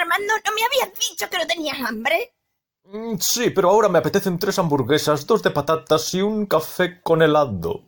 [0.00, 2.34] Armando, ¿no me habías dicho que no tenías hambre?
[2.84, 7.22] Mm, Sí, pero ahora me apetecen tres hamburguesas, dos de patatas y un café con
[7.22, 7.86] helado.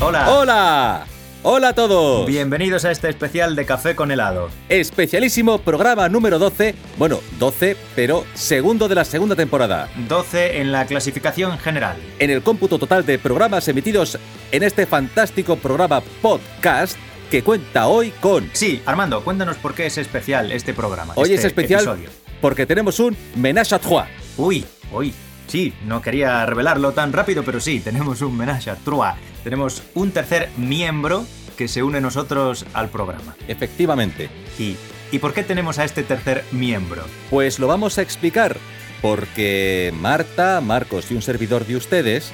[0.00, 0.30] Hola.
[0.30, 1.06] ¡Hola!
[1.46, 2.26] ¡Hola a todos!
[2.26, 4.48] Bienvenidos a este especial de café con helado.
[4.70, 6.74] Especialísimo programa número 12.
[6.96, 9.90] Bueno, 12, pero segundo de la segunda temporada.
[10.08, 11.96] 12 en la clasificación general.
[12.18, 14.18] En el cómputo total de programas emitidos
[14.52, 16.96] en este fantástico programa podcast
[17.30, 18.48] que cuenta hoy con...
[18.54, 21.12] Sí, Armando, cuéntanos por qué es especial este programa.
[21.14, 22.08] Hoy este es especial episodio.
[22.40, 24.06] porque tenemos un menage à trois.
[24.38, 25.12] Uy, uy.
[25.46, 29.14] Sí, no quería revelarlo tan rápido, pero sí, tenemos un menage à trois.
[29.42, 31.24] Tenemos un tercer miembro
[31.56, 33.36] que se une a nosotros al programa.
[33.46, 34.30] Efectivamente.
[34.58, 34.76] ¿Y,
[35.12, 37.04] ¿Y por qué tenemos a este tercer miembro?
[37.30, 38.56] Pues lo vamos a explicar
[39.04, 42.32] porque Marta, Marcos y un servidor de ustedes.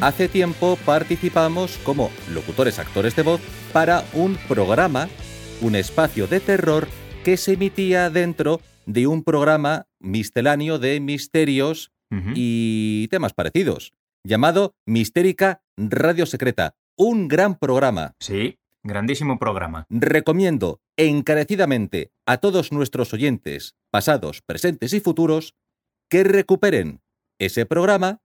[0.00, 3.40] Hace tiempo participamos como locutores actores de voz
[3.72, 5.08] para un programa,
[5.60, 6.88] un espacio de terror
[7.24, 11.92] que se emitía dentro de un programa misceláneo de misterios
[12.34, 13.92] Y temas parecidos,
[14.24, 16.74] llamado Mistérica Radio Secreta.
[16.96, 18.14] Un gran programa.
[18.20, 19.86] Sí, grandísimo programa.
[19.88, 25.54] Recomiendo encarecidamente a todos nuestros oyentes, pasados, presentes y futuros,
[26.10, 27.00] que recuperen
[27.38, 28.20] ese programa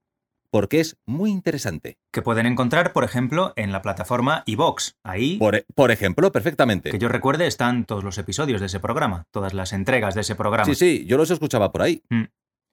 [0.50, 1.98] porque es muy interesante.
[2.10, 4.96] Que pueden encontrar, por ejemplo, en la plataforma iVox.
[5.04, 6.90] Ahí, Por, e- por ejemplo, perfectamente.
[6.90, 10.34] que yo recuerde, están todos los episodios de ese programa, todas las entregas de ese
[10.36, 10.64] programa.
[10.64, 12.02] Sí, sí, yo los escuchaba por ahí.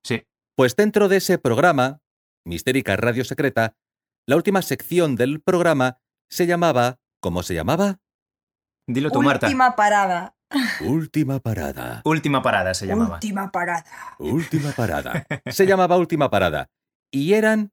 [0.03, 0.23] Sí.
[0.55, 1.99] Pues dentro de ese programa,
[2.45, 3.75] Mistérica Radio Secreta,
[4.25, 6.99] la última sección del programa se llamaba...
[7.21, 7.99] ¿Cómo se llamaba?
[8.87, 9.47] Dilo tú, Marta.
[9.47, 10.35] Última parada.
[10.81, 12.01] Última parada.
[12.05, 13.15] Última parada se llamaba.
[13.15, 13.83] Última parada.
[14.19, 15.25] Última parada.
[15.47, 16.69] Se llamaba Última parada.
[17.11, 17.71] Y eran...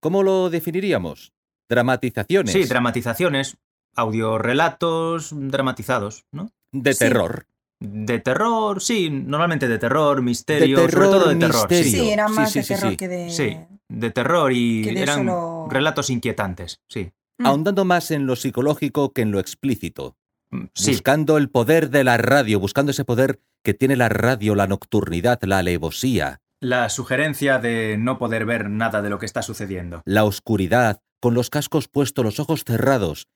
[0.00, 1.32] ¿Cómo lo definiríamos?
[1.68, 2.52] Dramatizaciones.
[2.52, 3.56] Sí, dramatizaciones,
[3.94, 6.50] audiorelatos dramatizados, ¿no?
[6.72, 6.98] de Sí.
[7.00, 7.46] terror.
[7.84, 11.54] De terror, sí, normalmente de terror, misterio, De terror, sobre todo de terror.
[11.68, 11.84] misterio.
[11.84, 12.96] Sí, Sí, era más sí, de sí, terror sí.
[12.96, 13.30] que de...
[13.30, 13.56] sí,
[13.88, 17.10] de terror y de eran solo- relatos inquietantes, sí.
[17.38, 17.46] Mm.
[17.46, 20.16] Ahondando más en lo psicológico que en lo explícito.
[20.50, 24.54] Mm, Sí, Buscando el poder de la radio, buscando ese poder que tiene la radio,
[24.54, 29.42] la nocturnidad, la alevosía, la sugerencia de no poder ver nada de lo que está
[29.42, 30.02] sucediendo.
[30.04, 33.26] la oscuridad, con los cascos puestos, los ojos cerrados,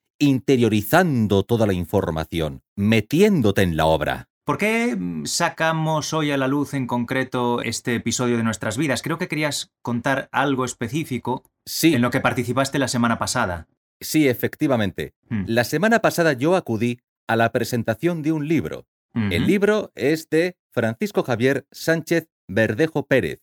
[0.51, 4.29] interiorizando toda la información, metiéndote en la obra.
[4.47, 9.03] ¿Por qué sacamos hoy a la luz en concreto este episodio de nuestras vidas?
[9.03, 13.67] Creo que querías contar algo específico Sí, en lo que participaste la semana pasada.
[14.01, 15.15] sí, efectivamente.
[15.31, 15.45] Mm.
[15.49, 18.87] La semana pasada yo acudí a la presentación de un libro.
[19.31, 23.41] El libro es de Francisco Javier Sánchez Verdejo Pérez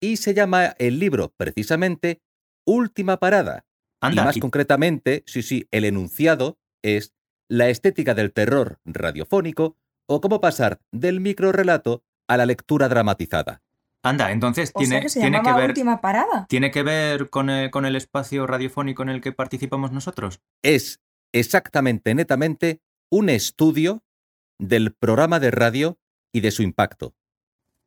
[0.00, 2.22] y se llama el libro precisamente
[2.66, 3.66] Última Parada.
[4.00, 7.12] Anda, y más y- concretamente, sí, sí, el enunciado es
[7.50, 9.76] la estética del terror radiofónico
[10.10, 13.62] o cómo pasar del microrelato a la lectura dramatizada.
[14.02, 16.46] anda, entonces O tiene, sea que se tiene que ver, Última parada.
[16.48, 20.40] tiene que ver con el, con el espacio radiofónico en el que participamos nosotros.
[20.62, 21.00] Es
[21.32, 24.02] exactamente, netamente, un estudio
[24.58, 26.00] del programa de radio
[26.34, 27.14] y de su impacto.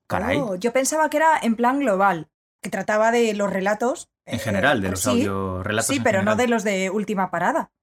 [0.07, 0.37] Caray.
[0.37, 2.29] Oh, yo pensaba que era en plan global,
[2.61, 4.09] que trataba de los relatos.
[4.25, 5.87] En eh, general, de los sí, audiorelatos.
[5.87, 7.73] Sí, en pero no de los de Última parada.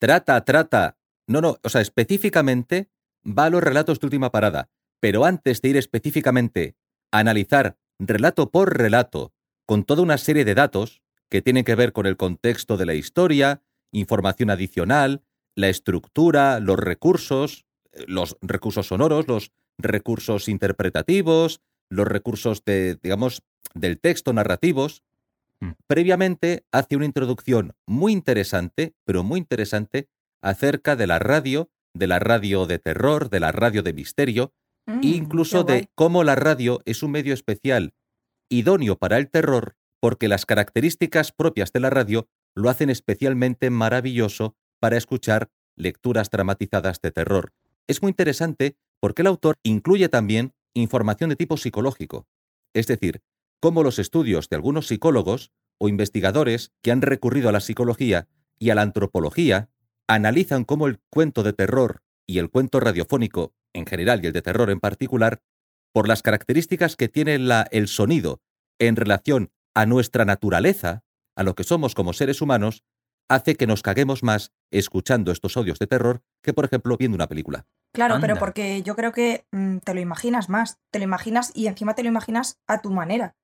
[0.00, 0.96] Trata, trata.
[1.28, 2.88] No, no, o sea, específicamente
[3.24, 4.68] va a los relatos de última parada.
[5.00, 6.76] Pero antes de ir específicamente
[7.10, 9.32] a analizar relato por relato,
[9.66, 12.94] con toda una serie de datos que tienen que ver con el contexto de la
[12.94, 15.22] historia, información adicional,
[15.54, 23.42] la estructura, los recursos, eh, los recursos sonoros, los recursos interpretativos, los recursos de, digamos,
[23.74, 25.02] del texto narrativos,
[25.60, 25.72] Mm.
[25.86, 30.08] previamente hace una introducción muy interesante, pero muy interesante,
[30.42, 34.52] acerca de la radio, de la radio de terror, de la radio de misterio,
[34.86, 37.94] Mm, e incluso de cómo la radio es un medio especial
[38.48, 44.56] idóneo para el terror, porque las características propias de la radio lo hacen especialmente maravilloso
[44.80, 47.52] para escuchar lecturas dramatizadas de terror.
[47.86, 52.26] Es muy interesante porque el autor incluye también información de tipo psicológico,
[52.74, 53.22] es decir,
[53.60, 58.28] cómo los estudios de algunos psicólogos o investigadores que han recurrido a la psicología
[58.58, 59.70] y a la antropología
[60.14, 64.42] analizan cómo el cuento de terror y el cuento radiofónico en general y el de
[64.42, 65.40] terror en particular,
[65.92, 68.40] por las características que tiene la- el sonido
[68.80, 71.04] en relación a nuestra naturaleza,
[71.36, 72.82] a lo que somos como seres humanos,
[73.28, 77.28] hace que nos caguemos más escuchando estos audios de terror que, por ejemplo, viendo una
[77.28, 77.66] película.
[77.92, 80.78] Claro, pero porque yo creo que mm, te lo imaginas más.
[80.92, 83.36] Te lo imaginas y encima te lo imaginas a tu manera.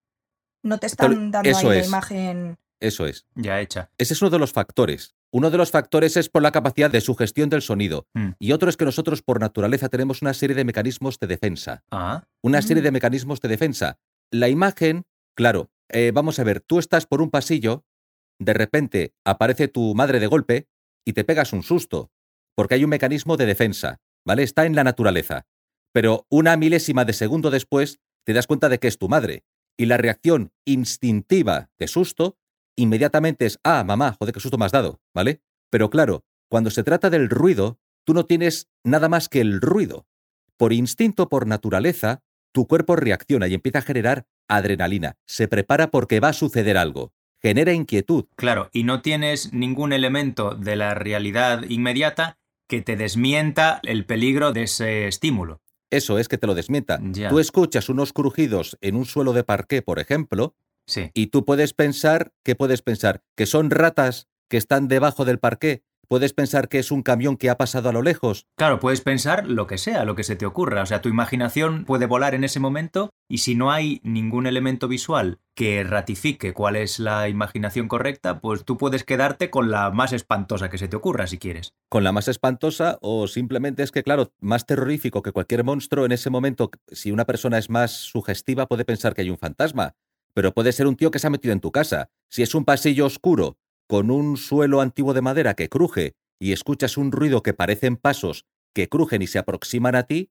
[0.63, 1.85] No te están dando eso ahí es.
[1.85, 2.59] la imagen.
[2.81, 3.27] Eso es.
[3.35, 3.91] Ya hecha.
[3.99, 7.01] Ese es uno de los factores Uno de los factores es por la capacidad de
[7.01, 8.31] sugestión del sonido Mm.
[8.39, 11.83] y otro es que nosotros por naturaleza tenemos una serie de mecanismos de defensa.
[11.91, 12.85] Ah, Una serie Mm.
[12.85, 13.99] de mecanismos de defensa.
[14.31, 15.05] La imagen,
[15.37, 17.85] claro, eh, vamos a ver, tú estás por un pasillo,
[18.39, 20.69] de repente aparece tu madre de golpe
[21.05, 22.11] y te pegas un susto,
[22.55, 24.43] porque hay un mecanismo de defensa, ¿vale?
[24.43, 25.47] Está en la naturaleza.
[25.93, 29.45] Pero una milésima de segundo después te das cuenta de que es tu madre.
[29.79, 32.37] Y la reacción instintiva de susto
[32.77, 35.43] inmediatamente es, ah, mamá, joder, qué susto me has dado, ¿vale?
[35.71, 40.07] Pero claro, cuando se trata del ruido, tú no tienes nada más que el ruido.
[40.57, 45.17] Por instinto, por naturaleza, tu cuerpo reacciona y empieza a generar adrenalina.
[45.27, 47.13] Se prepara porque va a suceder algo.
[47.43, 48.25] Genera inquietud.
[48.35, 54.53] claro, y no tienes ningún elemento de la realidad inmediata que te desmienta el peligro
[54.53, 55.61] de ese estímulo.
[55.91, 56.99] Eso es que te lo desmienta.
[57.03, 57.29] Ya.
[57.29, 60.57] Tú escuchas unos crujidos en un suelo de parqué, por ejemplo,
[60.87, 61.11] Sí.
[61.15, 63.23] y tú puedes pensar, ¿qué puedes pensar?
[63.37, 65.83] ¿Que son ratas que están debajo del parqué?
[66.09, 68.47] ¿Puedes pensar que es un camión que ha pasado a lo lejos?
[68.57, 70.83] Claro, puedes pensar lo que sea, lo que se te ocurra.
[70.83, 74.87] O sea, tu imaginación puede volar en ese momento y si no hay ningún elemento
[74.87, 80.13] visual que ratifique cuál es la imaginación correcta, pues tú puedes quedarte con la más
[80.13, 81.73] espantosa que se te ocurra si quieres.
[81.89, 86.13] con la más espantosa o simplemente es que, claro, más terrorífico que cualquier monstruo, en
[86.13, 89.95] ese momento, si una persona es más sugestiva, puede pensar que hay un fantasma,
[90.37, 92.11] pero puede ser un tío que se ha metido en tu casa.
[92.31, 93.57] Si es un pasillo oscuro,
[93.89, 98.45] con un suelo antiguo de madera que cruje y escuchas un ruido que parecen pasos
[98.75, 100.29] que crujen y se aproximan a ti,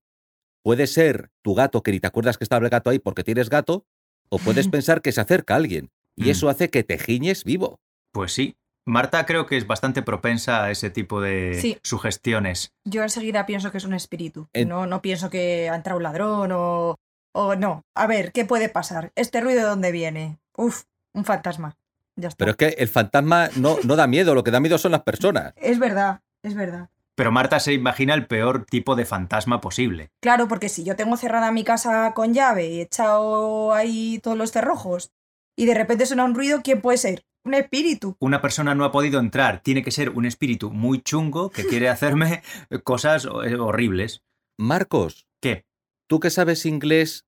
[0.63, 3.49] puede ser tu gato que ni te acuerdas que estaba el gato ahí porque tienes
[3.49, 3.87] gato,
[4.29, 6.29] o puedes pensar que se acerca alguien, y Mm.
[6.29, 7.79] eso hace que te giñes vivo.
[8.11, 8.55] Pues sí.
[8.87, 11.79] Marta creo que es bastante propensa a ese tipo de Sí.
[11.81, 12.69] sugestiones.
[12.83, 14.47] Yo enseguida pienso que es un espíritu.
[14.53, 16.95] En- No, no pienso que ha entrado un ladrón o.
[17.37, 17.83] O no.
[17.93, 19.11] A ver, ¿qué puede pasar?
[19.15, 20.39] ¿Este ruido de dónde viene?
[20.55, 20.83] Uf,
[21.13, 21.77] un fantasma.
[22.15, 22.37] Ya está.
[22.37, 25.03] Pero es que el fantasma no, no da miedo, lo que da miedo son las
[25.03, 25.53] personas.
[25.57, 26.89] Es verdad, es verdad.
[27.13, 30.11] Pero Marta se imagina el peor tipo de fantasma posible.
[30.21, 34.37] Claro, porque si yo tengo cerrada mi casa con llave y he echado ahí todos
[34.37, 35.11] los cerrojos
[35.57, 37.25] y de repente suena un ruido, ¿quién puede ser?
[37.43, 38.15] Un espíritu.
[38.19, 41.89] Una persona no ha podido entrar, tiene que ser un espíritu muy chungo que quiere
[41.89, 42.43] hacerme
[42.85, 44.23] cosas eh, horribles.
[44.57, 45.65] Marcos, ¿Qué?
[46.07, 47.24] tú que sabes inglés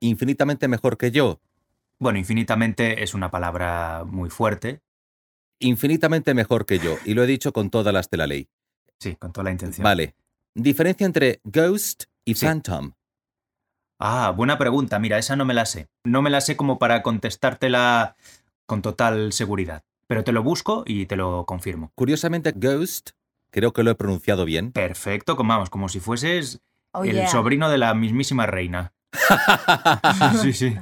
[0.00, 1.40] infinitamente mejor que yo,
[2.00, 4.80] Bueno, infinitamente es una palabra muy fuerte.
[5.60, 8.48] infinitamente mejor que yo, y lo he dicho con todas las de la ley.
[9.00, 9.82] Sí, con toda la intención.
[9.84, 10.14] Vale.
[10.54, 12.46] Diferencia entre ghost y Sí.
[12.46, 12.92] phantom.
[13.98, 14.98] Ah, buena pregunta.
[15.00, 15.88] Mira, esa no me la sé.
[16.04, 18.16] No me la sé como para contestártela
[18.66, 19.82] con total seguridad.
[20.06, 21.90] Pero te lo busco y te lo confirmo.
[21.96, 23.10] Curiosamente, ghost,
[23.50, 24.70] creo que lo he pronunciado bien.
[24.72, 26.60] Perfecto, como, vamos, como si fueses
[26.92, 27.28] Oh, el yeah.
[27.28, 28.92] sobrino de la mismísima reina.
[30.42, 30.76] Sí, sí.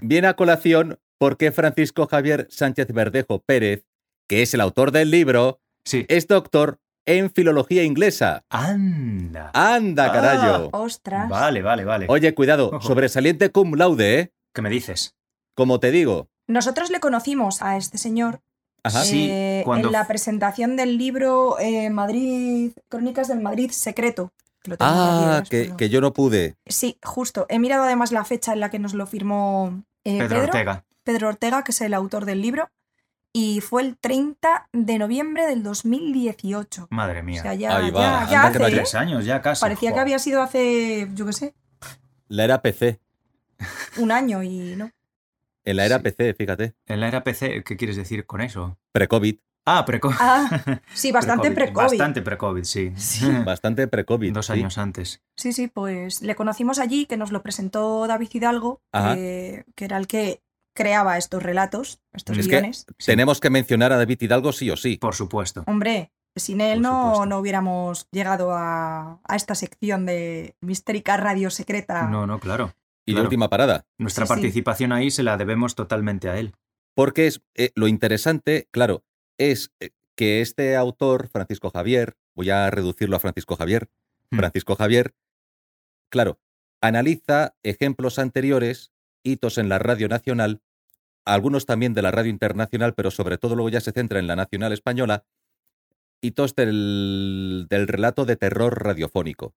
[0.00, 3.84] Viene a colación porque Francisco Javier Sánchez Verdejo Pérez,
[4.28, 6.06] que es el autor del libro, Sí.
[6.08, 8.44] es doctor en filología inglesa.
[8.50, 9.50] Anda.
[9.54, 10.12] ¡Anda, Ah.
[10.12, 10.68] carayo!
[10.72, 11.28] Ostras.
[11.28, 12.06] Vale, vale, vale.
[12.08, 12.80] Oye, cuidado, Ojo.
[12.80, 14.32] sobresaliente cum laude, ¿eh?
[14.54, 15.14] ¿Qué me dices?
[15.54, 16.28] Como te digo.
[16.46, 18.40] Nosotros le conocimos a este señor
[18.82, 19.04] Ajá.
[19.04, 24.32] Sí, eh, cuando en la presentación del libro eh, Madrid, Crónicas del Madrid Secreto.
[24.64, 26.56] Lo tengo aquí, Ah, que, pero- que yo no pude.
[26.66, 27.46] Sí, justo.
[27.48, 30.84] He mirado además la fecha en la que nos lo firmó eh, Pedro, Pedro, Ortega.
[31.04, 32.68] Pedro Ortega, que es el autor del libro,
[33.32, 36.88] y fue el 30 de noviembre del 2018.
[36.90, 37.42] Madre O mía.
[37.42, 38.70] sea, ya, Ahí va, ya- hace, no ¿eh?
[38.72, 39.60] Tres años ya casi.
[39.60, 41.54] Parecía que había sido hace, yo qué sé,
[42.28, 43.00] La era PC.
[43.98, 44.90] un año y no.
[45.64, 46.02] En la era Sí.
[46.04, 46.74] PC, fíjate.
[46.86, 48.78] En la era PC, ¿qué quieres decir con eso?
[48.92, 49.36] Pre-COVID.
[49.66, 50.16] Ah, pre-COVID.
[50.18, 51.74] Ah, sí, bastante pre-COVID.
[51.98, 52.92] Bastante pre-COVID, sí.
[53.44, 54.32] Bastante pre-COVID.
[54.32, 54.52] Dos sí.
[54.54, 55.22] años antes.
[55.36, 59.96] Sí, sí, pues le conocimos allí, que nos lo presentó David Hidalgo, que, que era
[59.98, 60.42] el que
[60.74, 62.86] creaba estos relatos, estos Es guiones.
[62.98, 64.96] Sí, Tenemos que mencionar a David Hidalgo sí o sí.
[64.96, 65.64] Por supuesto.
[65.66, 72.04] Hombre, sin él no, no hubiéramos llegado a, a esta sección de Mistérica Radio Secreta.
[72.08, 72.72] No, no, claro.
[73.04, 73.26] Y de Claro.
[73.26, 73.84] última parada.
[73.98, 74.34] Nuestra Sí, sí.
[74.34, 76.54] participación ahí se la debemos totalmente a él.
[76.94, 79.02] Porque es eh, lo interesante, claro,
[79.40, 83.88] es eh, que este autor, Francisco Javier, voy a reducirlo a Francisco Javier,
[84.30, 84.38] Hmm.
[84.38, 85.14] Francisco Javier,
[86.08, 86.40] claro,
[86.80, 88.92] analiza ejemplos anteriores,
[89.22, 90.62] hitos en la radio nacional,
[91.24, 94.36] algunos también de la radio internacional, pero sobre todo luego ya se centra en la
[94.36, 95.24] nacional española,
[96.22, 99.54] hitos del, del relato de terror radiofónico.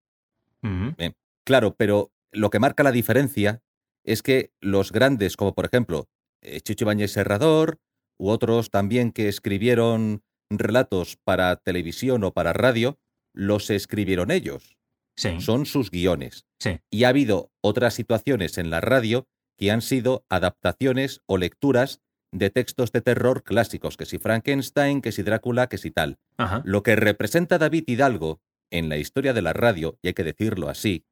[1.46, 3.62] Claro, pero lo que marca la diferencia
[4.06, 6.08] es que los grandes, como por ejemplo
[6.42, 7.80] eh, Chicho Ibáñez Serrador,
[8.18, 13.00] u otros también que escribieron relatos para televisión o para radio,
[13.34, 14.78] los escribieron ellos.
[15.16, 15.42] Sí.
[15.42, 16.46] Son sus guiones.
[16.60, 16.80] Sí.
[16.90, 19.28] Y ha habido otras situaciones en la radio
[19.58, 22.02] que han sido adaptaciones o lecturas
[22.32, 26.18] de textos de terror clásicos, que si Frankenstein, que si Drácula, que si tal.
[26.38, 26.64] Ajá.
[26.66, 28.42] Lo que representa David Hidalgo
[28.72, 31.06] en la historia de la radio, y hay que decirlo así,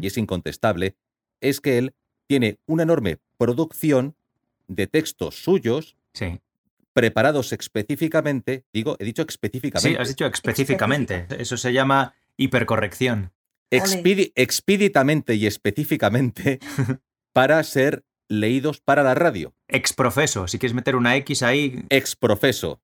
[0.00, 0.96] y es incontestable,
[1.40, 1.94] es que él
[2.26, 4.14] tiene una enorme producción
[4.66, 6.40] de textos suyos Sí.
[6.92, 11.26] Preparados específicamente, digo, he dicho específicamente, Sí, has dicho específicamente.
[11.38, 13.32] Eso se llama hipercorrección.
[13.70, 16.58] expedi- expeditamente y específicamente
[17.32, 19.54] para ser leídos para la radio.
[19.68, 20.48] Exprofeso.
[20.48, 22.80] Si quieres meter una X ahí, Exprofeso.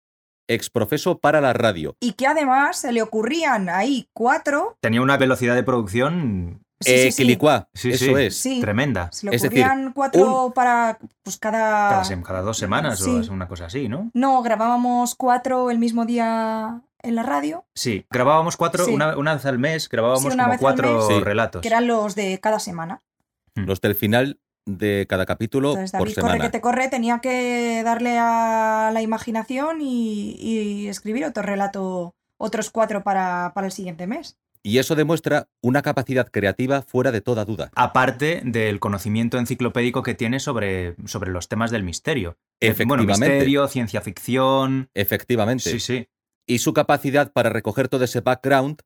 [0.47, 1.97] Exprofeso para la radio.
[2.01, 4.77] Y que además se le ocurrían ahí cuatro.
[4.81, 7.23] tenía una velocidad de producción Eh, sí, sí.
[7.23, 8.13] Quilicuá, Sí, eso sí.
[8.17, 8.37] es.
[8.37, 8.61] Sí.
[8.61, 9.09] tremenda.
[9.13, 11.89] Se le decir, ocurrían cuatro para pues cada.
[11.91, 13.11] Cada, sem- cada dos semanas Sí.
[13.11, 14.11] o es una cosa así, ¿no?
[14.15, 18.95] No, grabábamos cuatro el mismo día en la radio, Sí, grabábamos cuatro, Sí.
[18.95, 21.21] una, una vez al mes, grabábamos Sí, una como cuatro mes.
[21.23, 21.61] Relatos.
[21.63, 23.03] que eran los de cada semana.
[23.55, 26.45] Los del final de cada capítulo Entonces por David Corre semana.
[26.45, 32.71] que te corre tenía que darle a la imaginación y, y escribir otro relato, otros
[32.71, 34.39] cuatro para, para el siguiente mes.
[34.67, 37.71] Y eso demuestra una capacidad creativa fuera de toda duda.
[37.75, 42.39] Aparte del conocimiento enciclopédico que tiene sobre, sobre los temas del misterio.
[42.61, 43.29] Eh, Bueno, Efectivamente.
[43.35, 44.89] misterio, ciencia ficción.
[44.95, 45.69] Efectivamente.
[45.71, 46.09] Sí, sí.
[46.47, 48.79] Y su capacidad para recoger todo ese background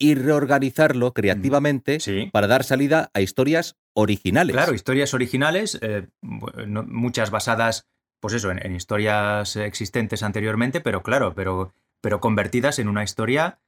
[0.00, 2.28] y reorganizarlo creativamente Sí.
[2.32, 4.54] para dar salida a historias originales.
[4.54, 7.86] Claro, historias originales, eh, no- muchas basadas,
[8.20, 13.58] pues eso, en, en historias existentes anteriormente, pero claro, pero, pero convertidas en una historia,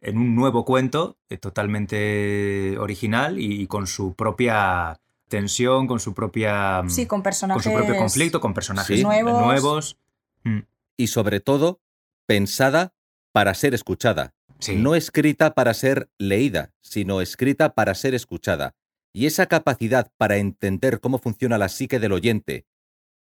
[0.00, 6.82] en un nuevo cuento eh, totalmente original y, con su propia tensión, con su propia...
[6.88, 7.64] Sí, con con personajes.
[7.64, 9.02] su propio conflicto, con personajes Sí.
[9.02, 9.44] Nuevos.
[9.44, 9.98] nuevos.
[10.44, 10.60] Mm,
[10.96, 11.80] Y sobre todo,
[12.26, 12.94] pensada
[13.32, 14.34] para ser escuchada.
[14.60, 14.76] sí.
[14.76, 18.74] No escrita para ser leída, sino escrita para ser escuchada.
[19.12, 22.66] Y esa capacidad para entender cómo funciona la psique del oyente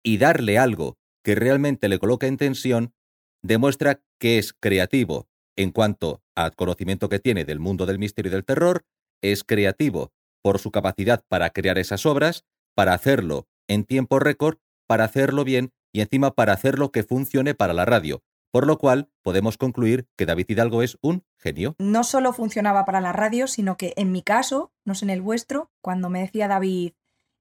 [0.04, 2.94] y darle algo que realmente le coloque en tensión,
[3.42, 8.34] demuestra que es creativo en cuanto al conocimiento que tiene del mundo del misterio y
[8.34, 8.86] del terror,
[9.22, 12.46] es creativo por su capacidad para crear esas obras,
[12.76, 14.58] para hacerlo en tiempo récord,
[14.88, 18.22] para hacerlo bien y encima para hacerlo que funcione para la radio.
[18.52, 21.76] Por lo cual podemos concluir que David Hidalgo es un genio.
[21.80, 25.22] No solo funcionaba para la radio, sino que en mi caso, no sé en el
[25.22, 26.94] vuestro, cuando me decía David,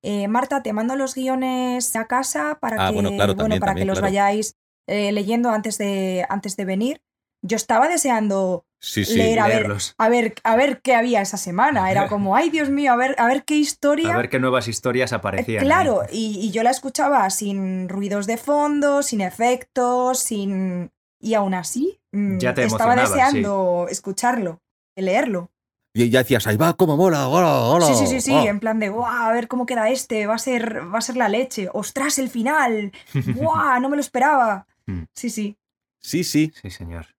[0.02, 3.70] eh, Marta, te mando los guiones a casa para Ah, que, bueno, claro, también, para
[3.70, 4.12] también, que los claro.
[4.12, 4.56] vayáis
[4.86, 7.02] eh, leyendo antes de, antes de venir.
[7.46, 9.16] Yo estaba deseando Sí, sí.
[9.16, 9.94] leer a ver, leerlos.
[9.98, 11.90] a ver a ver qué había esa semana.
[11.90, 14.12] Era como, ay Dios mío, a ver, a ver qué historia.
[14.12, 15.64] A ver qué nuevas historias Eh, aparecían.
[15.64, 20.90] Claro, y, y yo la escuchaba sin ruidos de fondo, sin efectos, sin...
[21.20, 24.60] Y aún así, mm, Ya te estaba deseando escucharlo,
[24.96, 25.50] leerlo.
[25.94, 27.86] Y ya decías, ahí va, cómo mola, hola, hola.
[27.86, 28.46] Sí, sí, sí, sí, oh".
[28.46, 31.16] en plan de, guau, a ver cómo queda este, va a ser, va a ser
[31.16, 31.68] la leche.
[31.72, 32.92] ¡Ostras, el final!
[33.36, 34.66] ¡Guau, no me lo esperaba!
[34.86, 35.04] Mm.
[35.14, 35.56] Sí, sí.
[36.00, 37.13] Sí, sí, Sí, señor.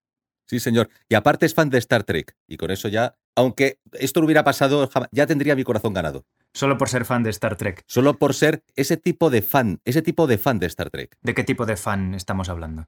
[0.46, 0.88] Sí, señor.
[1.08, 2.34] Y aparte es fan de Star Trek.
[2.48, 6.24] Y con eso ya, aunque esto no hubiera pasado, ya tendría mi corazón ganado.
[6.54, 7.82] Solo por ser fan de Star Trek.
[7.86, 11.16] Solo por ser ese tipo de fan, ese tipo de fan de Star Trek.
[11.22, 12.86] ¿De qué tipo de fan estamos hablando?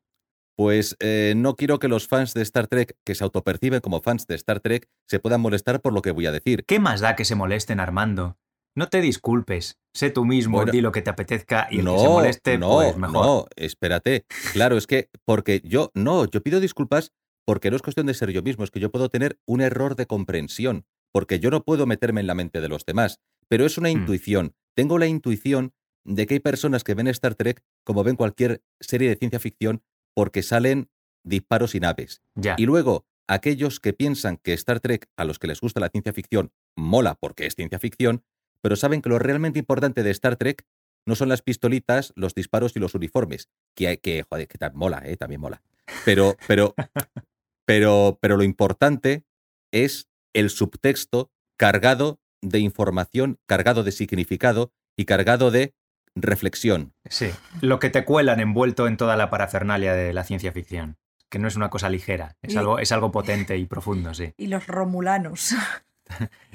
[0.57, 4.27] Pues eh, no quiero que los fans de Star Trek, que se autoperciben como fans
[4.27, 6.65] de Star Trek, se puedan molestar por lo que voy a decir.
[6.67, 8.39] ¿Qué más da que se molesten, Armando?
[8.75, 9.79] No te disculpes.
[9.95, 12.59] Sé tú mismo, Bueno, di lo que te apetezca y el no, que se moleste,
[12.59, 13.27] no, pues mejor.
[13.27, 14.25] no, espérate.
[14.53, 17.13] Claro, es que, porque yo, no, yo pido disculpas
[17.49, 19.97] porque no es cuestión de ser yo mismo, es que yo puedo tener un error
[19.97, 23.79] de comprensión, porque yo no puedo meterme en la mente de los demás, pero es
[23.79, 23.93] una Mm.
[23.93, 24.55] intuición.
[24.77, 25.73] Tengo la intuición
[26.05, 29.83] de que hay personas que ven Star Trek como ven cualquier serie de ciencia ficción
[30.15, 30.91] porque salen
[31.25, 32.21] disparos y naves.
[32.59, 36.13] Y luego, aquellos que piensan que Star Trek, a los que les gusta la ciencia
[36.13, 38.25] ficción, mola porque es ciencia ficción,
[38.63, 40.65] pero saben que lo realmente importante de Star Trek
[41.07, 44.79] no son las pistolitas, los disparos y los uniformes, que, hay- que joder, que también
[44.81, 45.17] mola, ¿eh?
[45.17, 45.63] también mola.
[46.05, 46.75] Pero, pero,
[47.69, 49.25] pero, pero lo importante
[49.73, 55.75] es el subtexto cargado de información, cargado de significado y cargado de
[56.15, 56.95] reflexión.
[57.11, 57.31] Sí.
[57.61, 60.97] Lo que te cuelan envuelto en toda la parafernalia de la ciencia ficción.
[61.29, 62.37] Que no es una cosa ligera.
[62.41, 64.33] Es, Y- algo, es algo potente y profundo, sí.
[64.39, 65.55] Y los romulanos.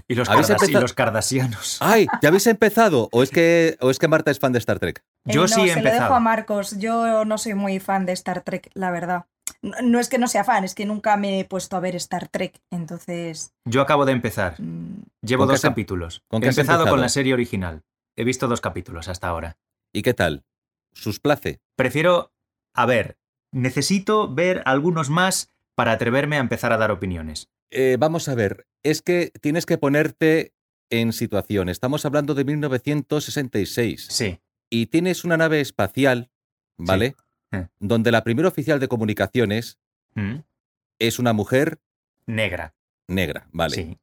[0.07, 0.81] Y los, ¿Habéis cardas- y empezado?
[0.81, 1.77] los cardasianos.
[1.81, 2.07] ¡Ay!
[2.23, 3.07] ¿Ya habéis empezado?
[3.11, 5.01] ¿O es que, o es que Marta es fan de Star Trek?
[5.25, 6.15] Yo Eh, no, sí he se lo dejo empezado.
[6.15, 6.77] a Marcos.
[6.79, 9.25] Yo no soy muy fan de Star Trek, la verdad.
[9.61, 11.95] No, no es que no sea fan, es que nunca me he puesto a ver
[11.95, 12.59] Star Trek.
[12.71, 14.55] Entonces, Yo acabo de empezar.
[14.59, 16.23] mm, Llevo ¿Con qué dos capítulos.
[16.27, 17.83] con He empezado con la serie original.
[18.15, 19.57] He visto dos capítulos hasta ahora.
[19.93, 20.43] ¿Y qué tal?
[20.93, 21.61] ¿Sus place?
[21.75, 22.31] Prefiero,
[22.75, 23.17] a ver,
[23.51, 27.49] necesito ver algunos más para atreverme a empezar a dar opiniones.
[27.71, 30.53] Eh, vamos a ver, es que tienes que ponerte
[30.91, 31.69] en situación.
[31.69, 36.29] Estamos hablando de 1966 Sí, y tienes una nave espacial
[36.77, 37.15] ¿vale?
[37.53, 37.67] Eh.
[37.79, 39.77] Donde la primera oficial de comunicaciones
[40.15, 40.39] Mm.
[40.99, 41.79] es una mujer
[42.27, 42.75] Negra.
[43.07, 43.75] negra, ¿vale?
[43.75, 43.99] Sí.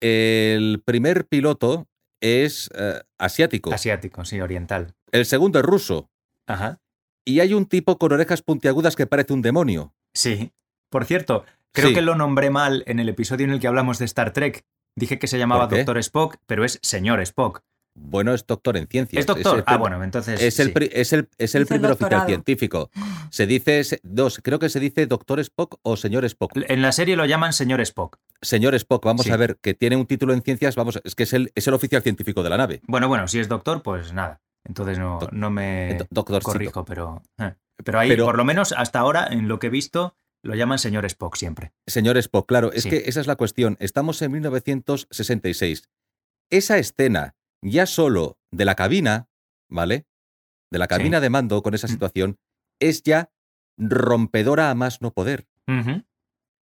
[0.00, 1.88] El primer piloto
[2.22, 4.94] es eh, asiático, Asiático, sí, oriental.
[5.12, 6.10] el segundo es ruso,
[6.46, 6.80] Ajá.
[7.24, 9.94] y hay un tipo con orejas puntiagudas que parece un demonio.
[10.14, 10.52] Sí.
[10.90, 11.94] Por cierto, creo Sí.
[11.94, 14.64] que lo nombré mal en el episodio en el que hablamos de Star Trek.
[14.96, 15.66] Dije que se llamaba.
[15.66, 17.62] Doctor Spock, pero es señor Spock.
[17.94, 19.20] Bueno, es doctor en ciencias.
[19.20, 19.58] ¿Es doctor?
[19.58, 20.40] el ah, bueno, entonces.
[20.40, 20.88] Es el, sí.
[20.92, 22.90] es el, es el primer oficial científico.
[23.30, 26.52] Se dice, dos, creo que se dice doctor Spock o señor Spock.
[26.68, 28.18] En la serie lo llaman señor Spock.
[28.40, 29.30] Señor Spock, vamos Sí.
[29.32, 31.74] a ver, que tiene un título en ciencias, vamos, es que es el, es el
[31.74, 32.80] oficial científico de la nave.
[32.86, 34.40] Bueno, bueno, si es doctor, pues nada.
[34.64, 35.98] Entonces no, no me
[36.42, 37.22] corrijo, pero.
[37.38, 37.54] eh.
[37.82, 40.78] Pero ahí, Pero- por lo menos hasta ahora, en lo que he visto, lo llaman
[40.78, 41.72] señor Spock siempre.
[41.86, 42.90] Señor Spock, claro, es Sí.
[42.90, 43.76] que esa es la cuestión.
[43.80, 45.88] Estamos en 1966.
[46.50, 49.28] Esa escena, ya solo de la cabina,
[49.68, 50.06] ¿vale?
[50.70, 51.90] De la cabina de mando con esa Mm.
[51.90, 52.38] situación,
[52.80, 53.30] es ya
[53.78, 55.46] rompedora a más no poder.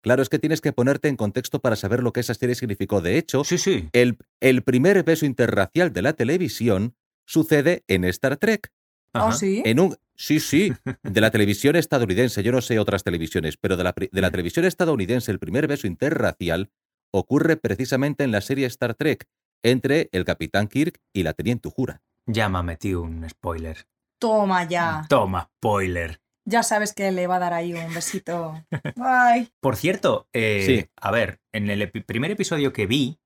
[0.03, 3.01] Claro, es que tienes que ponerte en contexto para saber lo que esa serie significó.
[3.03, 3.89] De hecho, Sí, sí.
[3.93, 6.95] el, el primer beso interracial de la televisión
[7.27, 8.71] sucede en Star Trek.
[9.13, 9.63] ¿Oh, sí?
[9.67, 13.85] En un, sí, sí, de la televisión estadounidense, yo no sé otras televisiones, pero de
[13.85, 16.71] la, pri- de la televisión estadounidense el primer beso interracial
[17.13, 19.27] ocurre precisamente en la serie Star Trek
[19.63, 22.03] entre el capitán Kirk y la teniente Uhura.
[22.27, 23.87] Ya me metí un spoiler.
[24.21, 25.07] Toma ya.
[25.09, 26.21] Toma, spoiler.
[26.47, 28.63] Ya sabes que le va a dar ahí un besito.
[29.01, 29.49] Ay.
[29.61, 30.87] Por cierto, eh, Sí.
[30.97, 33.19] a ver, en el epi- primer episodio que vi,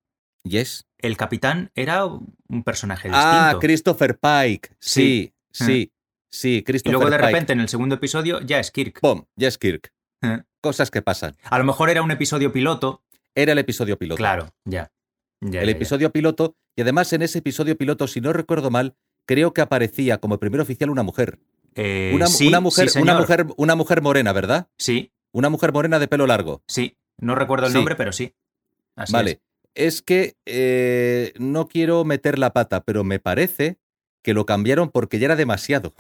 [0.45, 0.87] ¿Yes?
[0.99, 3.61] el capitán era un personaje Ah, distinto.
[3.61, 4.71] Christopher Pike.
[4.81, 5.65] Sí, Sí.
[5.65, 5.93] sí,
[6.31, 7.27] sí, y Christopher luego de Pike.
[7.31, 9.01] repente en el segundo episodio ya es Kirk.
[9.01, 9.25] ¡Pum!
[9.37, 9.93] Ya es Kirk.
[10.23, 10.43] Eh.
[10.61, 11.37] Cosas que pasan.
[11.45, 13.03] A lo mejor era un episodio piloto.
[13.35, 14.17] Era el episodio piloto.
[14.17, 14.91] Claro, ya.
[15.45, 15.77] Ya, el ya, ya.
[15.77, 18.95] episodio piloto, y además en ese episodio piloto, si no recuerdo mal,
[19.27, 21.39] creo que aparecía como primer oficial una mujer.
[21.75, 24.69] Eh, Una, sí, una mujer, sí, una mujer, una mujer morena, ¿verdad?
[24.79, 26.63] Sí, Una mujer morena de pelo largo.
[26.69, 26.97] sí.
[27.19, 27.79] No recuerdo el Sí.
[27.79, 28.35] nombre, pero sí.
[28.97, 29.41] Así vale.
[29.75, 29.95] es.
[29.95, 33.79] Es, que eh, no quiero meter la pata, pero me parece
[34.23, 35.95] que lo cambiaron porque ya era demasiado.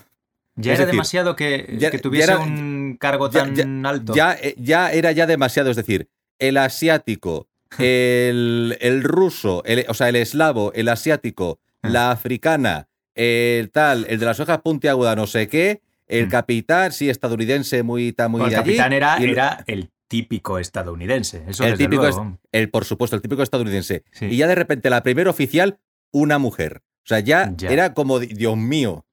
[0.56, 4.14] Ya es era decir, demasiado que, ya- que tuviese era- un cargo ya- tan alto.
[4.14, 5.70] Ya, eh, ya era ya demasiado.
[5.70, 11.88] Es decir, el asiático, el, el ruso, el- o sea, el eslavo, el asiático, Ah.
[11.88, 16.30] la africana, el tal, el de las hojas puntiagudas, no sé qué, el Mm.
[16.30, 21.44] capitán, sí, estadounidense, muy, ta- muy el capitán era, el- era el típico estadounidense.
[21.48, 22.38] Eso El típico luego.
[22.52, 24.04] El, por supuesto, el típico estadounidense.
[24.12, 24.26] Sí.
[24.26, 25.78] Y ya de repente la primera oficial,
[26.12, 26.82] una mujer.
[27.04, 27.70] O sea, ya, Ya.
[27.70, 29.04] era como, Dios mío.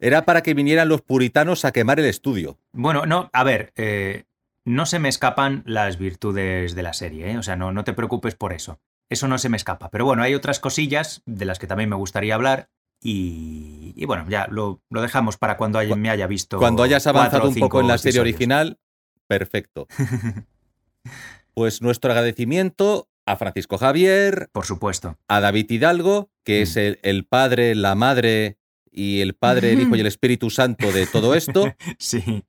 [0.00, 2.58] Era para que vinieran los puritanos a quemar el estudio.
[2.72, 4.24] Bueno, no, a ver, eh,
[4.64, 7.38] no se me escapan las virtudes de la serie, ¿eh?
[7.38, 8.80] o sea, no, no te preocupes por eso.
[9.10, 9.90] Eso no se me escapa.
[9.90, 12.70] Pero bueno, hay otras cosillas de las que también me gustaría hablar
[13.02, 16.58] y, y bueno, ya lo, lo dejamos para cuando haya- me haya visto.
[16.58, 18.78] Cuando hayas avanzado un poco en la serie original,
[19.26, 19.86] perfecto.
[21.54, 25.18] Pues nuestro agradecimiento a Francisco Javier, Por supuesto.
[25.28, 26.78] a David Hidalgo, que es Mm.
[26.80, 28.58] el, el padre, la madre
[28.90, 31.72] y el Padre, el Hijo y el Espíritu Santo de todo esto.
[31.98, 32.44] Sí.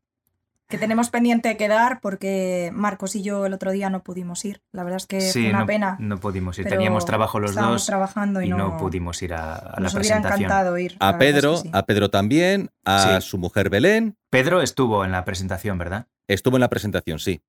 [0.67, 4.63] Que tenemos pendiente quedar porque Marcos y yo el otro día no pudimos ir.
[4.71, 5.97] La verdad es que sí, fue una no, pena.
[5.99, 6.65] no pudimos ir.
[6.67, 9.93] Teníamos trabajo los estábamos dos trabajando y, y no, pudimos ir a, a la Nos
[9.93, 10.45] hubiera presentación.
[10.45, 10.97] encantado ir.
[10.99, 11.69] la A verdad es que Pedro, sí.
[11.71, 13.27] a Pedro también, a Sí.
[13.29, 14.17] su mujer Belén.
[14.31, 16.07] Pedro estuvo en la presentación, ¿verdad?
[16.27, 17.41] Estuvo en la presentación, sí.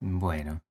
[0.00, 0.62] Bueno.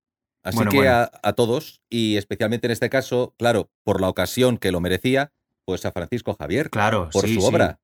[0.43, 0.91] Así Bueno, que bueno.
[0.91, 5.31] A, a todos, y especialmente en este caso, claro, por la ocasión que lo merecía,
[5.65, 7.47] pues a Francisco Javier, Claro, por sí, su sí.
[7.47, 7.79] obra.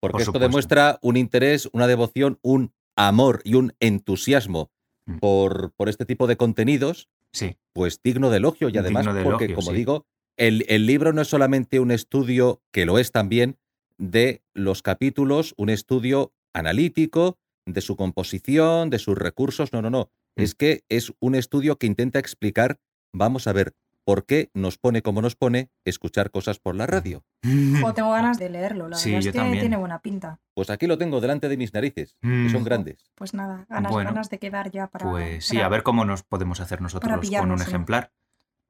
[0.00, 4.70] Porque Por esto demuestra un interés, una devoción, un amor y un entusiasmo
[5.08, 5.18] Mm.
[5.20, 7.56] por, por este tipo de contenidos, Sí.
[7.72, 8.68] pues digno de elogio.
[8.68, 9.76] Y además, porque, como sí.
[9.76, 10.04] digo,
[10.36, 13.56] el, el libro no es solamente un estudio, que lo es también,
[13.96, 19.72] de los capítulos, un estudio analítico de su composición, de sus recursos.
[19.72, 20.10] No, no, no.
[20.36, 20.42] Mm.
[20.42, 22.78] Es que es un estudio que intenta explicar,
[23.14, 23.72] vamos a ver,
[24.08, 27.26] por qué nos pone como nos pone escuchar cosas por la radio.
[27.44, 28.88] Jo, tengo ganas de leerlo.
[28.88, 29.60] La Sí, verdad yo es que también.
[29.60, 30.40] tiene buena pinta.
[30.54, 32.48] Pues aquí lo tengo delante de mis narices, que Mm.
[32.50, 33.10] son grandes.
[33.16, 34.08] Pues nada, ganas, Bueno.
[34.08, 35.10] ganas de quedar ya para.
[35.10, 37.62] Pues sí, para- a ver cómo nos podemos hacer nosotros con un uno.
[37.62, 38.10] ejemplar.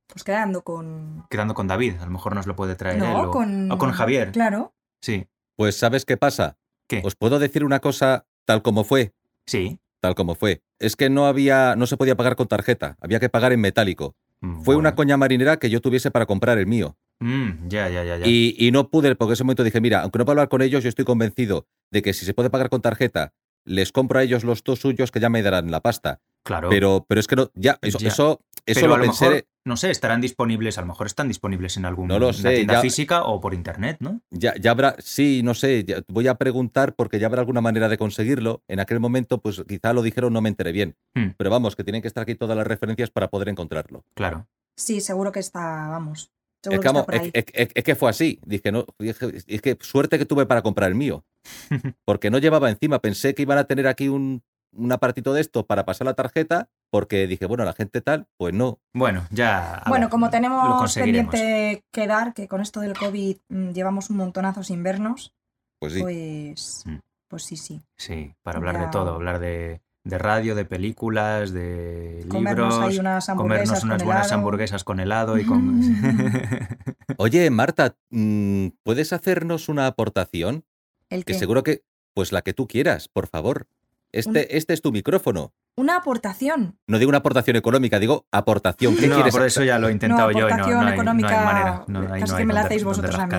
[0.09, 1.25] Pues quedando con.
[1.31, 3.05] Quedando con David, a lo mejor nos lo puede traer él.
[3.05, 3.71] No, o, con.
[3.71, 4.33] o con Javier.
[4.33, 4.75] Claro.
[5.01, 6.57] Sí, Pues ¿sabes qué pasa?
[6.89, 7.01] ¿Qué?
[7.05, 9.13] Os puedo decir una cosa tal como fue,
[9.47, 9.79] sí.
[10.01, 10.63] tal como fue.
[10.81, 14.17] Es que no había, no se podía pagar con tarjeta, había que pagar en metálico.
[14.63, 16.97] Fue una coña marinera que yo tuviese para comprar el mío.
[17.21, 18.27] Mm, ya, ya, ya, ya.
[18.27, 20.63] Y, y no pude, porque en ese momento dije, mira, aunque no puedo hablar con
[20.63, 23.33] ellos, yo estoy convencido de que si se puede pagar con tarjeta,
[23.65, 26.21] les compro a ellos los dos suyos que ya me darán la pasta.
[26.45, 26.69] claro.
[26.71, 28.09] Pero, pero es que no, ya, eso, Ya.
[28.09, 29.25] eso, eso Pero lo a lo pensé.
[29.29, 32.55] mejor no sé, estarán disponibles, a lo mejor están disponibles en alguna No lo sé,
[32.55, 34.23] tienda ya- física o por internet, ¿no?
[34.31, 37.91] Ya, ya habrá, sí, no sé, ya- voy a preguntar porque ya habrá alguna manera
[37.91, 38.63] de conseguirlo.
[38.67, 40.97] En aquel momento, pues quizá lo dijeron, no me enteré bien.
[41.15, 41.31] Hmm.
[41.37, 44.05] Pero vamos, que tienen que estar aquí todas las referencias para poder encontrarlo.
[44.15, 44.47] Claro.
[44.77, 46.31] Sí, seguro que está, vamos.
[46.65, 47.31] Es que, que está vamos, por es, ahí.
[47.35, 48.41] es- es- es que fue así.
[48.47, 51.25] Dije, no, dije, es que suerte que tuve para comprar el mío.
[52.07, 53.01] Porque no llevaba encima.
[53.01, 56.69] Pensé que iban a tener aquí un, un aparatito de esto para pasar la tarjeta.
[56.91, 58.81] Porque dije, bueno, la gente tal, pues no.
[58.95, 59.83] Bueno, ya.
[59.89, 64.63] Bueno, ver, como tenemos pendiente quedar, que con esto del COVID mm, llevamos un montonazo
[64.63, 65.35] sin vernos,
[65.79, 66.01] Pues sí.
[66.01, 66.97] pues, Mm.
[67.29, 67.83] pues sí, sí.
[67.99, 68.81] Sí, para hablar Ya.
[68.87, 73.85] de todo, hablar de, de radio, de películas, de Comernos libros, ahí unas hamburguesas comernos
[73.85, 74.39] unas buenas helado.
[74.39, 75.83] hamburguesas con helado y con...
[77.19, 80.65] Oye, Marta, mm, ¿puedes hacernos una aportación?
[81.11, 81.39] ¿El Que qué?
[81.39, 81.83] seguro que,
[82.15, 83.67] pues la que tú quieras, por favor.
[84.13, 85.53] Este, este es tu micrófono.
[85.77, 86.77] Una aportación.
[86.89, 88.97] No digo una aportación económica, digo aportación.
[88.97, 90.93] ¿Qué no, quieres por eso ya lo he intentado yo y no, aportación no hay,
[90.95, 91.31] económica.
[91.31, 91.85] no hay manera.
[91.87, 93.37] No, casi no que me la hacéis vosotros a mí.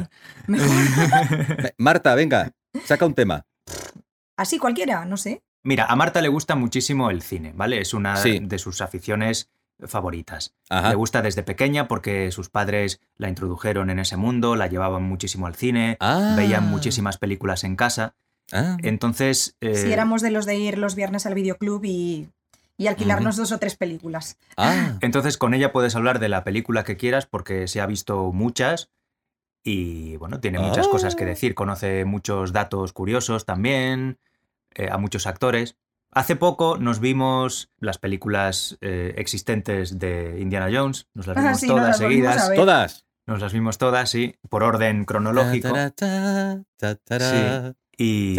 [0.47, 0.69] Mejor.
[1.77, 2.51] Marta, venga,
[2.85, 3.45] saca un tema.
[4.37, 5.43] Así cualquiera, no sé.
[5.63, 7.81] Mira, a Marta le gusta muchísimo el cine, ¿vale?
[7.81, 8.39] Es una Sí.
[8.41, 9.49] de sus aficiones
[9.85, 10.53] favoritas.
[10.69, 10.89] Ajá.
[10.89, 15.47] Le gusta desde pequeña porque sus padres la introdujeron en ese mundo, la llevaban muchísimo
[15.47, 16.35] al cine, Ah.
[16.37, 18.15] veían muchísimas películas en casa.
[18.51, 22.29] Ah, Entonces, eh, Si éramos de los de ir los viernes al videoclub y,
[22.77, 24.37] y alquilarnos dos o tres películas.
[24.57, 24.97] ah.
[25.01, 28.89] entonces con ella puedes hablar de la película que quieras porque se ha visto muchas
[29.63, 30.91] y bueno, tiene muchas Ah.
[30.91, 31.53] cosas que decir.
[31.53, 34.17] Conoce muchos datos curiosos también,
[34.73, 35.75] eh, a muchos actores.
[36.11, 41.59] Hace poco nos vimos las películas eh, existentes de Indiana Jones, nos las Ah, vimos
[41.59, 42.51] sí, todas las seguidas.
[42.55, 43.05] Todas.
[43.27, 45.71] Nos las vimos todas, sí, por orden cronológico.
[45.71, 48.33] Ta, ta, ta, ta, ta, Y,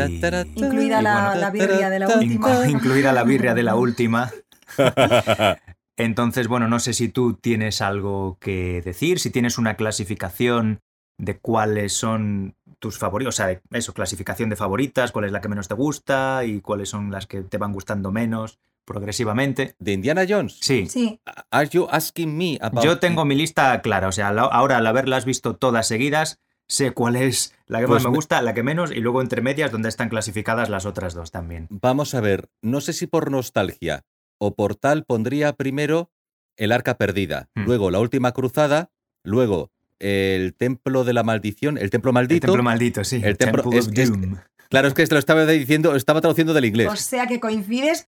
[0.57, 2.49] Incluida y la, bueno, la birria de la última.
[2.64, 4.33] Inclu- incluida la birria de la última.
[5.96, 10.81] Entonces, bueno, no sé si tú tienes algo que decir, si tienes una clasificación
[11.18, 15.49] de cuáles son tus favoritos, o sea, eso, clasificación de favoritas, cuál es la que
[15.51, 19.75] menos te gusta y cuáles son las que te van gustando menos progresivamente.
[19.79, 20.57] ¿De Indiana Jones?
[20.62, 21.20] Sí, Sí,
[21.51, 25.27] Are you asking me about yo tengo mi lista clara, o sea, ahora al haberlas
[25.27, 28.62] visto todas seguidas, sé cuál es la que Pues más me me- gusta, la que
[28.62, 31.66] menos, y luego entre medias donde están clasificadas las otras dos también.
[31.70, 34.04] Vamos a ver, no sé si por nostalgia
[34.38, 36.11] o por tal pondría primero
[36.56, 37.64] el arca perdida, Hmm.
[37.64, 38.90] luego la última cruzada,
[39.24, 42.46] luego el templo de la maldición, el templo El maldito.
[42.46, 43.20] templo maldito, sí.
[43.22, 44.37] El templo- Temple es- of es- Doom.
[44.70, 46.88] Claro, es que lo estaba diciendo, lo estaba traduciendo del inglés.
[46.90, 48.09] o sea que coincides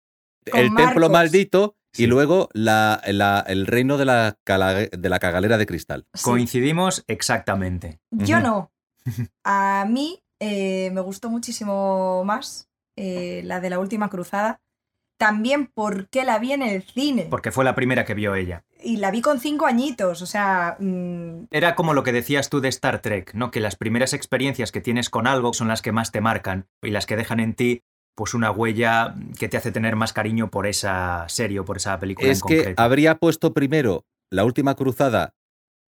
[0.50, 2.04] con el templo maldito Sí.
[2.04, 6.06] y luego la- la- el reino de la, cala- de la cagalera de cristal.
[6.14, 6.24] Sí.
[6.24, 8.00] Coincidimos exactamente.
[8.10, 8.72] Yo no.
[9.44, 14.60] A mí eh, me gustó muchísimo más eh, la de la última cruzada.
[15.20, 17.26] También porque la vi en el cine.
[17.28, 18.62] Porque fue la primera que vio ella.
[18.80, 20.22] Y la vi con cinco añitos.
[20.22, 23.50] O sea, mm, Era como lo que decías tú de Star Trek, ¿no?
[23.50, 26.90] Que las primeras experiencias que tienes con algo son las que más te marcan y
[26.90, 27.82] las que dejan en ti
[28.18, 32.00] pues una huella que te hace tener más cariño por esa serie o por esa
[32.00, 32.82] película Es en que concreto.
[32.82, 35.34] habría puesto primero la última cruzada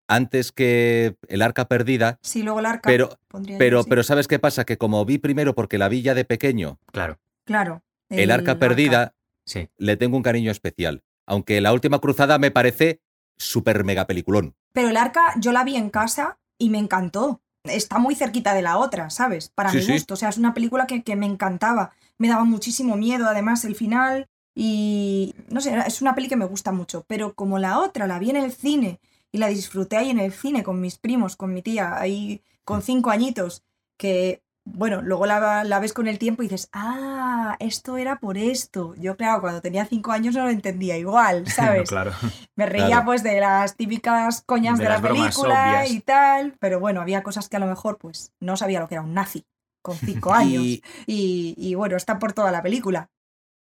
[0.09, 2.83] antes que el arca perdida, sí, luego el arca.
[2.85, 3.11] pero,
[3.43, 3.89] yo, pero, sí.
[3.89, 4.65] pero ¿sabes qué pasa?
[4.65, 7.83] Que como vi primero porque la vi ya de pequeño, Claro, Claro.
[8.11, 9.69] el arca perdida sí.
[9.79, 11.05] le tengo un cariño especial.
[11.27, 13.01] Aunque la última cruzada me parece
[13.37, 14.57] súper mega peliculón.
[14.73, 17.41] Pero el arca yo la vi en casa y me encantó.
[17.65, 19.49] Está muy cerquita de la otra, ¿sabes?
[19.49, 19.93] Para Sí, mi sí.
[19.93, 20.15] gusto.
[20.15, 21.91] O sea, es una película que, que me encantaba.
[22.19, 24.27] Me daba muchísimo miedo, además, el final.
[24.55, 27.05] Y no sé, es una peli que me gusta mucho.
[27.07, 29.01] Pero como la otra la vi en el cine
[29.33, 32.81] y la disfruté ahí en el cine con mis primos, con mi tía, ahí con
[32.83, 33.63] cinco añitos,
[33.99, 38.37] que bueno, luego la, la ves con el tiempo y dices, ah, esto era por
[38.37, 38.95] esto.
[38.97, 41.89] Yo, claro, cuando tenía cinco años no lo entendía igual, ¿sabes?
[41.89, 42.13] claro.
[42.57, 43.05] Me reía Claro.
[43.05, 45.91] pues de las típicas coñas De de, la película obvias.
[45.93, 48.95] y tal, pero bueno, había cosas que a lo mejor pues no sabía lo que
[48.97, 49.45] era un nazi
[49.87, 49.97] con
[50.31, 53.09] cinco años y, Y, y, bueno, está por toda la película.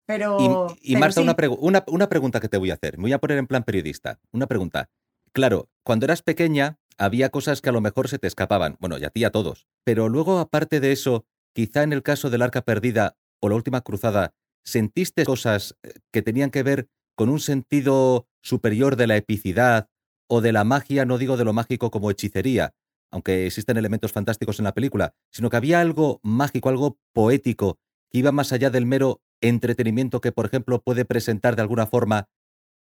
[0.07, 2.75] Pero, y- y pero Marta, sí, una, pregu- una, una pregunta que te voy a
[2.75, 2.99] hacer.
[2.99, 4.19] Me voy a poner en plan periodista.
[4.33, 4.89] Una pregunta.
[5.33, 8.77] Claro, cuando eras pequeña había cosas que a lo mejor se te escapaban.
[8.81, 9.67] Bueno, y a ti y a todos.
[9.85, 13.81] Pero luego, aparte de eso, quizá en el caso del arca perdida o la última
[13.81, 14.33] cruzada,
[14.65, 19.89] ¿sentiste cosas eh, que tenían que ver con un sentido superior de la epicidad
[20.29, 22.73] o de la magia, no digo de lo mágico como hechicería,
[23.11, 27.79] aunque existen elementos fantásticos en la película, sino que había algo mágico, algo poético,
[28.11, 32.29] que iba más allá del mero entretenimiento que, por ejemplo, puede presentar de alguna forma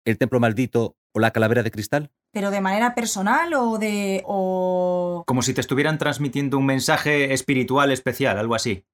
[0.05, 2.11] el templo maldito o la calavera de cristal?
[2.31, 7.91] pero de manera personal o de o Como si te estuvieran transmitiendo un mensaje espiritual
[7.91, 8.85] especial, algo así.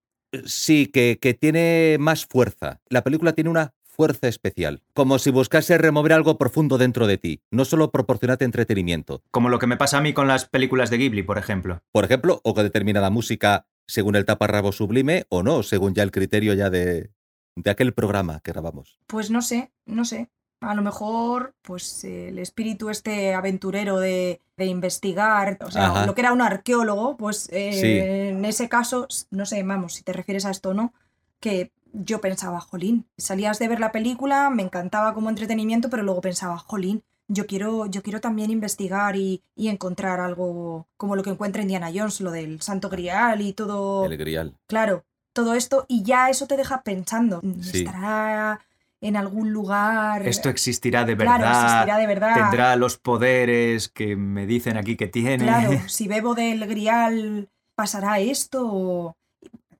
[0.46, 2.82] Sí, que, que tiene más fuerza.
[2.90, 7.42] La película tiene una fuerza especial, como si buscase remover algo profundo dentro de ti,
[7.52, 9.22] no solo proporcionarte entretenimiento.
[9.32, 11.82] Como lo que me pasa a mí con las películas de Ghibli, por ejemplo.
[11.92, 16.12] Por ejemplo, o con determinada música según el taparrabo sublime o no, según ya el
[16.12, 17.12] criterio ya de,
[17.56, 19.00] de aquel programa que grabamos.
[19.08, 20.30] Pues no sé, no sé.
[20.62, 26.06] A lo mejor, pues el espíritu este aventurero de, de investigar, o sea, Ajá.
[26.08, 27.98] lo que era un arqueólogo, pues eh, Sí.
[28.00, 30.94] en ese caso, no sé, vamos, si te refieres a esto o no,
[31.40, 31.72] que
[32.04, 36.58] yo pensaba, jolín, salías de ver la película, me encantaba como entretenimiento, pero luego pensaba,
[36.58, 41.62] jolín, yo quiero, yo quiero también investigar y, y encontrar algo como lo que encuentra
[41.62, 44.06] Indiana Jones, lo del Santo Grial y todo.
[44.06, 44.56] El grial.
[44.68, 47.42] Claro, todo esto y ya eso te deja pensando.
[47.62, 47.80] Sí.
[47.80, 48.60] ¿Estará
[49.02, 50.28] en algún lugar?
[50.28, 51.38] Esto existirá de verdad.
[51.38, 52.36] Claro, existirá de verdad.
[52.36, 55.44] Tendrá los poderes que me dicen aquí que tiene.
[55.44, 59.18] Claro, si bebo del grial, ¿pasará esto?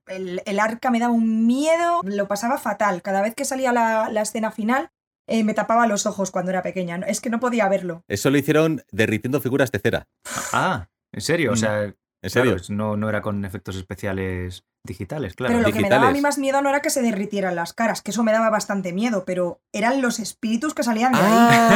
[0.06, 3.02] El, el arca me daba un miedo, lo pasaba fatal.
[3.02, 4.90] Cada vez que salía la, la escena final,
[5.28, 6.96] eh, me tapaba los ojos cuando era pequeña.
[7.06, 8.04] Es que no podía verlo.
[8.08, 10.06] Eso lo hicieron derritiendo figuras de cera.
[10.52, 11.52] Ah, ¿en serio?
[11.52, 11.92] O sea,
[12.22, 12.56] ¿En serio?
[12.56, 15.54] claro, no, no era con efectos especiales digitales, claro.
[15.54, 17.72] pero lo que me daba a mí más miedo no era que se derritieran las
[17.72, 21.26] caras, que eso me daba bastante miedo, pero eran los espíritus que salían de ahí.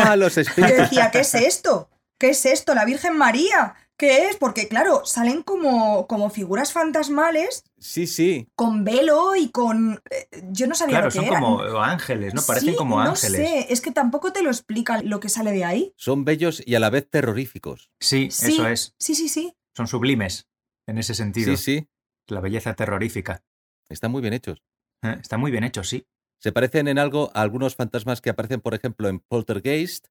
[0.07, 0.77] Ah, los Yo espíritus.
[0.79, 1.91] decía, ¿qué es esto?
[2.19, 2.75] ¿Qué es esto?
[2.75, 3.75] ¿La Virgen María?
[4.01, 4.37] ¿Qué es?
[4.37, 8.49] Porque claro, salen como, como figuras fantasmales Sí, sí.
[8.57, 10.01] con velo y con...
[10.11, 11.43] eh, Yo no sabía Claro, lo que son eran.
[11.43, 12.41] como ángeles, ¿no?
[12.41, 13.37] Parecen Sí, como no ángeles.
[13.49, 15.93] sé, es que tampoco te lo explican lo que sale de ahí.
[15.97, 17.91] Son bellos y a la vez terroríficos.
[18.01, 18.95] Sí, Sí, eso es.
[18.99, 19.55] Sí, sí, sí.
[19.77, 20.49] Son sublimes
[20.89, 21.55] en ese sentido.
[21.59, 21.89] Sí, sí.
[22.27, 23.45] La belleza terrorífica.
[23.91, 24.63] Están muy bien hechos.
[25.03, 26.07] Eh, Está muy bien hecho, sí.
[26.39, 30.07] Se parecen en algo a algunos fantasmas que aparecen, por ejemplo, en Poltergeist.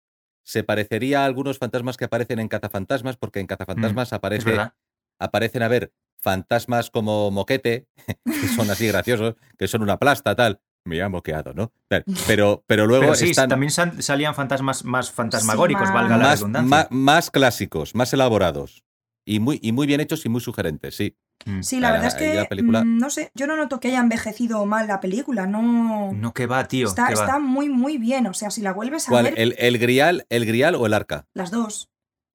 [0.49, 4.73] Se parecería a algunos fantasmas que aparecen en Cazafantasmas, porque en Cazafantasmas Es aparece, verdad.
[5.19, 7.85] aparecen, a ver, fantasmas como Moquete,
[8.25, 10.59] que son así graciosos, que son una plasta, tal.
[10.85, 11.71] Me ha moqueado, ¿no?
[12.27, 16.39] Pero, pero luego Pero sí, están también salían fantasmas más fantasmagóricos, Sí, valga la más,
[16.39, 16.87] redundancia.
[16.89, 18.83] más clásicos, más elaborados.
[19.31, 21.15] Y muy, y muy bien hechos y muy sugerentes, sí.
[21.45, 21.61] Mm.
[21.61, 23.89] Sí, la La- verdad es que, la película- mm, no sé, yo no noto que
[23.89, 26.11] haya envejecido mal la película, no...
[26.13, 26.87] No, que va, tío.
[26.87, 27.21] está, que va.
[27.25, 29.25] está muy, muy bien, o sea, si la vuelves a ¿Cuál?
[29.25, 31.27] ver, ¿El, el grial, ¿El grial o el arca?
[31.35, 31.89] las dos.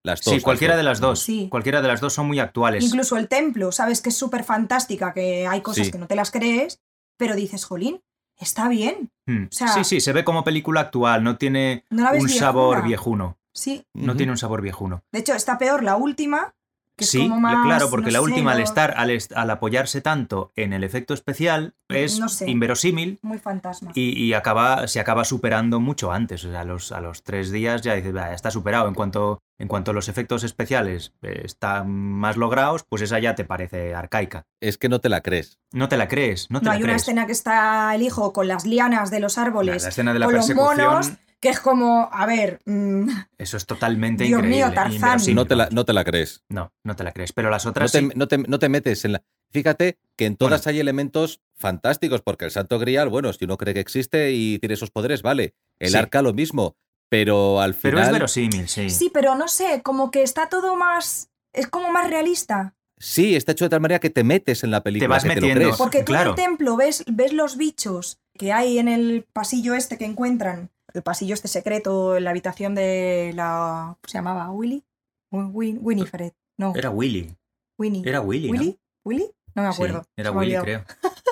[0.04, 0.34] Las dos.
[0.34, 1.20] Sí, cualquiera de las dos.
[1.20, 1.48] Sí.
[1.50, 2.84] Cualquiera de las dos son muy actuales.
[2.84, 5.92] Incluso el templo, sabes que es súper fantástica, que hay cosas Sí.
[5.92, 6.78] que no te las crees,
[7.18, 8.00] pero dices, jolín,
[8.38, 9.10] está bien.
[9.26, 9.46] Mm.
[9.50, 12.46] sea- sí, sí, se ve como película actual, no tiene No la ves un viejuna.
[12.46, 13.38] sabor viejuno.
[13.52, 15.02] Sí, No tiene un sabor viejuno.
[15.12, 16.54] de hecho está peor la última,
[16.96, 17.64] que sí, es como más...
[17.64, 20.84] claro, porque no la sé, última, al estar, al, est- al apoyarse tanto en el
[20.84, 22.48] efecto especial, es No sé.
[22.50, 23.90] inverosímil Muy fantasma.
[23.94, 26.44] y, y acaba, se acaba superando mucho antes.
[26.44, 28.88] O sea, a los, a los tres días ya dices, "Va, ya está superado.
[28.88, 33.44] En cuanto, en cuanto los efectos especiales eh, están más logrados, pues esa ya te
[33.44, 34.44] parece arcaica.
[34.60, 35.58] Es que no te la crees.
[35.72, 38.32] No te la crees, no te no, la hay una escena que está el hijo
[38.32, 41.12] con las lianas de los árboles, la escena de la con los monos,
[41.44, 44.74] que es como, a ver, mm, eso es totalmente Dios mío, increíble.
[44.74, 44.94] Tarzán.
[44.94, 46.42] inverosímil, No te, la, no te la crees.
[46.48, 47.34] No, no te la crees.
[47.34, 48.08] Pero las No otras te, sí.
[48.14, 49.22] no te- no te metes en la...
[49.50, 53.74] Fíjate que en todas hay elementos fantásticos, porque el Santo Grial, bueno, si uno cree
[53.74, 55.54] que existe y tiene esos poderes, vale.
[55.78, 55.96] El Sí.
[55.98, 56.76] arca lo mismo,
[57.10, 58.12] pero al Pero es final...
[58.14, 58.88] verosímil, sí.
[58.88, 62.74] sí, pero no sé, como que está todo más, es como más realista.
[62.98, 65.34] Sí, está hecho de tal manera que te metes en la película, vas que te
[65.34, 65.60] lo metiendo.
[65.64, 65.76] crees.
[65.76, 66.30] Porque tú en claro.
[66.30, 71.02] el templo ves, ves los bichos que hay en el pasillo este que encuentran, el
[71.02, 73.96] pasillo este secreto en la habitación de la...
[74.06, 74.84] ¿Se llamaba Willy?
[75.30, 76.32] Win- Winifred.
[76.56, 77.36] No, Era Willy.
[77.78, 78.02] Winnie.
[78.08, 78.58] Era Willy, ¿no?
[78.58, 78.78] ¿Willy?
[79.04, 79.30] ¿Willy?
[79.56, 80.02] No me acuerdo.
[80.04, 80.84] Sí, era me Willy, creo.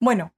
[0.00, 0.32] Bueno,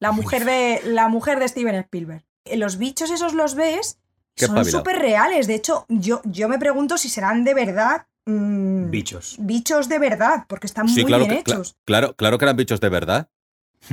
[0.00, 2.24] la mujer de, la mujer de Steven Spielberg.
[2.46, 3.98] Eh, Los bichos esos los ves,
[4.34, 5.46] Qué son súper reales.
[5.46, 9.36] De hecho, yo, yo me pregunto si serán de verdad mm, Bichos.
[9.38, 11.76] bichos de verdad, porque están Sí, muy claro bien que, hechos.
[11.84, 13.28] claro, claro que eran bichos de verdad.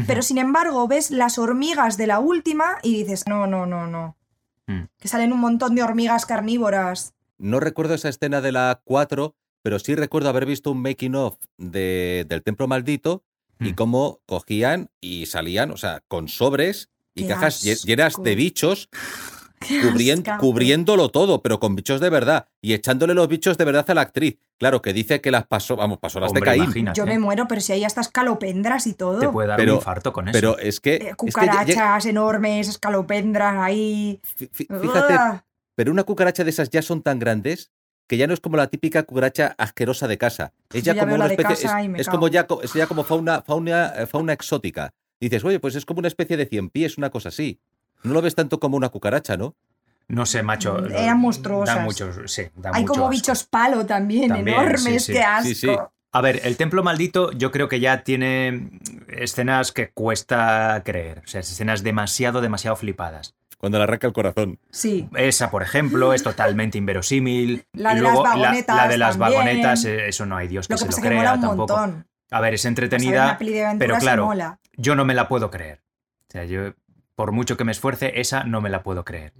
[0.05, 4.15] Pero sin embargo, ves las hormigas de la última y dices, no, no, no, no.
[4.67, 4.83] Mm.
[4.99, 7.13] Que salen un montón de hormigas carnívoras.
[7.37, 11.35] No recuerdo esa escena de la 4, pero sí recuerdo haber visto un making of
[11.57, 13.23] de, del Templo Maldito
[13.59, 13.75] y Mm.
[13.75, 17.87] cómo cogían y salían, o sea, con sobres y Qué cajas asco.
[17.87, 18.89] llenas de bichos
[20.39, 24.01] Cubriéndolo todo, pero con bichos de verdad y echándole los bichos de verdad a la
[24.01, 24.37] actriz.
[24.59, 26.63] Claro, que dice que las pasó, vamos, pasó las de Caín.
[26.63, 26.97] imagínate.
[26.97, 29.19] Yo me muero, pero si hay hasta escalopendras y todo.
[29.19, 30.33] Te puede dar Pero- un infarto con eso.
[30.33, 34.19] Pero es que, Eh, es que cucarachas enormes, escalopendras ahí.
[34.37, 35.43] fí- fí- fíjate, Uah.
[35.75, 37.71] pero una cucaracha de esas ya son tan grandes
[38.07, 40.53] que ya no es como la típica cucaracha asquerosa de casa.
[40.73, 43.93] Es ya ya como una especie, es, es como ya, es ya como fauna, fauna,
[43.97, 44.93] eh, fauna exótica.
[45.19, 47.59] Dices, oye, pues es como una especie de cien pies, una cosa así.
[48.03, 49.55] No lo ves tanto como una cucaracha, ¿no?
[50.07, 50.85] No sé, macho.
[50.87, 51.75] Eran monstruosas.
[51.75, 53.11] Da muchos, sí, da Hay mucho como asco.
[53.11, 55.13] bichos palo también, También, enormes, sí, sí.
[55.13, 55.47] qué asco.
[55.49, 55.75] Sí, sí.
[56.13, 58.69] A ver, el templo maldito yo creo que ya tiene
[59.09, 61.19] escenas que cuesta creer.
[61.25, 63.35] O sea, escenas demasiado, demasiado flipadas.
[63.57, 64.59] Cuando le arranca el corazón.
[64.71, 65.09] Sí.
[65.15, 67.65] Esa, por ejemplo, es totalmente inverosímil.
[67.73, 69.39] La de Y luego, las la- vagonetas La, de las también.
[69.39, 71.41] vagonetas, eso no hay Dios que Lo que se pasa lo que mola crea un
[71.41, 71.77] tampoco.
[71.77, 72.07] montón.
[72.31, 74.31] A ver, es O sea, ver entretenida, una peli de pero claro,
[74.77, 75.81] yo no me la puedo creer.
[76.29, 76.73] O sea, yo,
[77.17, 79.33] por mucho que me esfuerce, esa no me la puedo creer.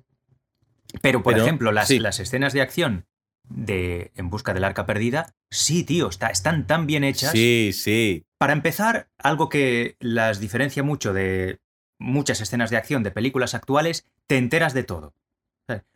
[1.00, 2.00] Pero, por Pero, ejemplo, las, sí.
[2.00, 3.06] las escenas de acción
[3.50, 7.32] de En busca del arca perdida, sí, tío, está, están tan bien hechas.
[7.32, 8.26] Sí, sí.
[8.40, 11.62] Para empezar, algo que las diferencia mucho de
[12.00, 15.14] muchas escenas de acción de películas actuales, te enteras de todo.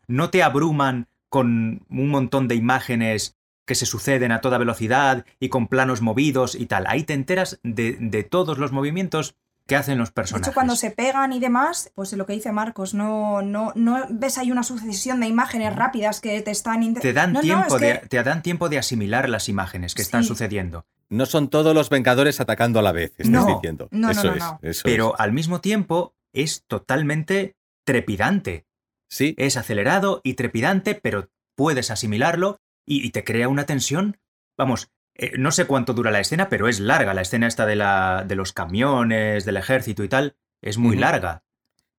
[0.08, 5.50] No te abruman con un montón de imágenes que se suceden a toda velocidad y
[5.50, 6.86] con planos movidos y tal.
[6.88, 9.36] Ahí te enteras de, de todos los movimientos
[9.71, 10.47] que hacen los De personajes.
[10.49, 14.38] hecho, cuando se pegan y demás, pues lo que dice Marcos, no, no, no ves
[14.38, 16.93] ahí una sucesión de imágenes rápidas que te están...
[16.95, 19.95] Te dan, No, no, tiempo es de, que- te dan tiempo de asimilar las imágenes
[19.95, 20.27] que están Sí.
[20.27, 20.86] sucediendo.
[21.07, 23.45] No son todos los Vengadores atacando a la vez, estás No.
[23.45, 23.88] diciendo.
[23.91, 24.60] No, no, eso no, es, no.
[24.62, 25.19] eso Pero es.
[25.21, 27.55] al mismo tiempo es totalmente
[27.86, 28.65] trepidante.
[29.10, 34.17] Sí, Es acelerado y trepidante, pero puedes asimilarlo y, y te crea una tensión.
[34.57, 37.13] Vamos, eh, no sé cuánto dura la escena, pero es larga.
[37.13, 41.43] La escena esta de, la, de los camiones, del ejército y tal, es muy larga.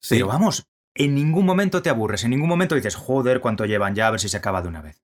[0.01, 0.14] sí.
[0.16, 4.09] Pero vamos, en ningún momento te aburres, en ningún momento dices, joder, cuánto llevan ya,
[4.09, 5.03] a ver si se acaba de una vez.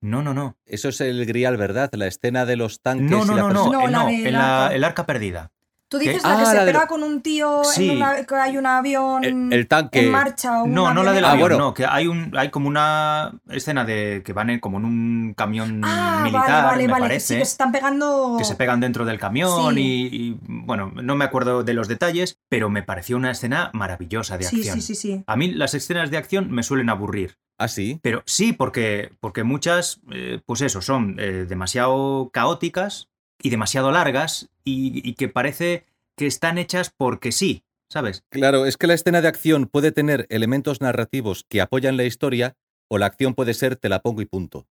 [0.00, 0.58] No, no, no.
[0.66, 1.88] Eso es el grial, ¿verdad?
[1.94, 4.06] La escena de los tanques No, no, y la no, no, No, eh, la no,
[4.08, 5.50] del en la- el arca perdida.
[5.94, 6.28] Tú dices ¿Qué?
[6.28, 7.88] la que Ah, se la de- pega con un tío Sí.
[7.90, 10.04] en una, que hay un avión El, el tanque.
[10.06, 10.62] en marcha.
[10.62, 11.24] o No, no la del.
[11.24, 11.58] Ah, avión, bueno.
[11.66, 15.34] no, que hay un hay como una escena de que van en, como en un
[15.36, 17.02] camión Ah, militar, vale, vale, me vale.
[17.04, 17.34] parece.
[17.34, 18.34] Sí, que se están pegando.
[18.38, 19.80] que se pegan dentro del camión Sí.
[19.80, 24.36] y, y, bueno, no me acuerdo de los detalles, pero me pareció una escena maravillosa
[24.36, 24.80] de Sí, acción.
[24.80, 25.24] sí, sí, sí.
[25.28, 28.00] A mí las escenas de acción me suelen aburrir, Ah, sí.
[28.02, 33.08] pero sí, porque, porque muchas, eh, pues eso, son eh, demasiado caóticas
[33.44, 35.84] y demasiado largas y, y que parece
[36.16, 38.24] que están hechas porque sí, ¿sabes?
[38.30, 42.56] Claro, es que la escena de acción puede tener elementos narrativos que apoyan la historia
[42.88, 44.66] o la acción puede ser te la pongo y punto.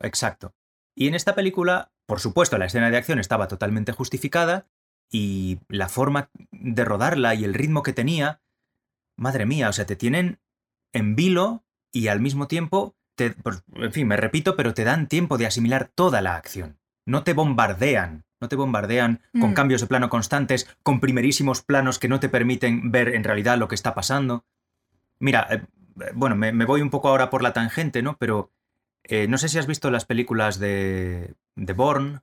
[0.00, 0.52] Exacto.
[0.96, 4.66] Y en esta película, por supuesto, la escena de acción estaba totalmente justificada
[5.10, 8.42] y la forma de rodarla y el ritmo que tenía,
[9.16, 10.40] madre mía, o sea, te tienen
[10.92, 15.06] en vilo y al mismo tiempo, te, pues, en fin, me repito, pero te dan
[15.06, 16.78] tiempo de asimilar toda la acción.
[17.08, 19.54] No te bombardean, no te bombardean con Mm.
[19.54, 23.66] cambios de plano constantes, con primerísimos planos que no te permiten ver en realidad lo
[23.68, 24.44] que está pasando.
[25.18, 25.62] Mira, eh,
[26.00, 28.16] eh, bueno, me, me voy un poco ahora por la tangente, ¿no?
[28.18, 28.52] Pero
[29.04, 32.20] eh, no sé si has visto las películas de, de Bourne,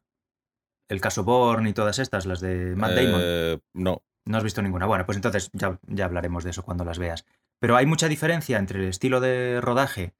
[0.87, 3.21] el caso Bourne y todas estas, las de Matt Damon.
[3.23, 4.03] Eh, no.
[4.27, 4.85] No has visto ninguna.
[4.87, 7.25] Bueno, pues entonces ya, ya hablaremos de eso cuando las veas.
[7.59, 10.13] Pero hay mucha diferencia entre el estilo de rodaje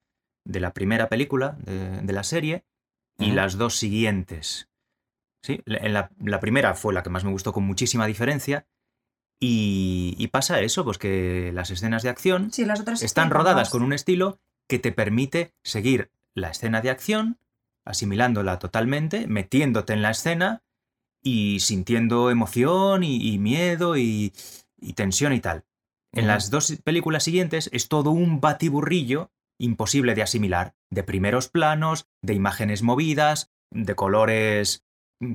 [0.44, 2.66] de la primera película de, de la serie
[3.18, 4.70] y las dos siguientes.
[5.44, 8.68] Sí, la- en la, la primera fue la que más me gustó con muchísima diferencia.
[9.40, 13.68] Y, y pasa eso, pues que las escenas de acción Sí, las otras están rodadas
[13.68, 13.70] más.
[13.70, 17.38] con un estilo que te permite seguir la escena de acción,
[17.84, 20.64] asimilándola totalmente, metiéndote en la escena
[21.22, 24.34] y sintiendo emoción y, y miedo y,
[24.80, 25.66] y tensión y tal.
[26.14, 32.08] En las dos películas siguientes es todo un batiburrillo imposible de asimilar, de primeros planos,
[32.22, 34.84] de imágenes movidas, de colores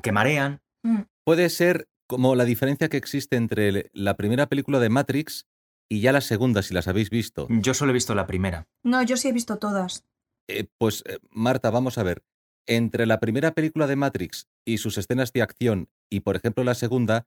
[0.02, 0.62] que marean.
[0.82, 1.02] Mm.
[1.24, 5.46] Puede ser como la diferencia que existe entre la primera película de Matrix
[5.88, 7.46] y ya la segunda, si las habéis visto.
[7.50, 8.68] Yo solo he visto la primera.
[8.84, 10.04] No, yo sí he visto todas.
[10.48, 12.24] Eh, pues, eh, Marta, vamos a ver.
[12.66, 16.74] Entre la primera película de Matrix y sus escenas de acción y, por ejemplo, la
[16.74, 17.26] segunda,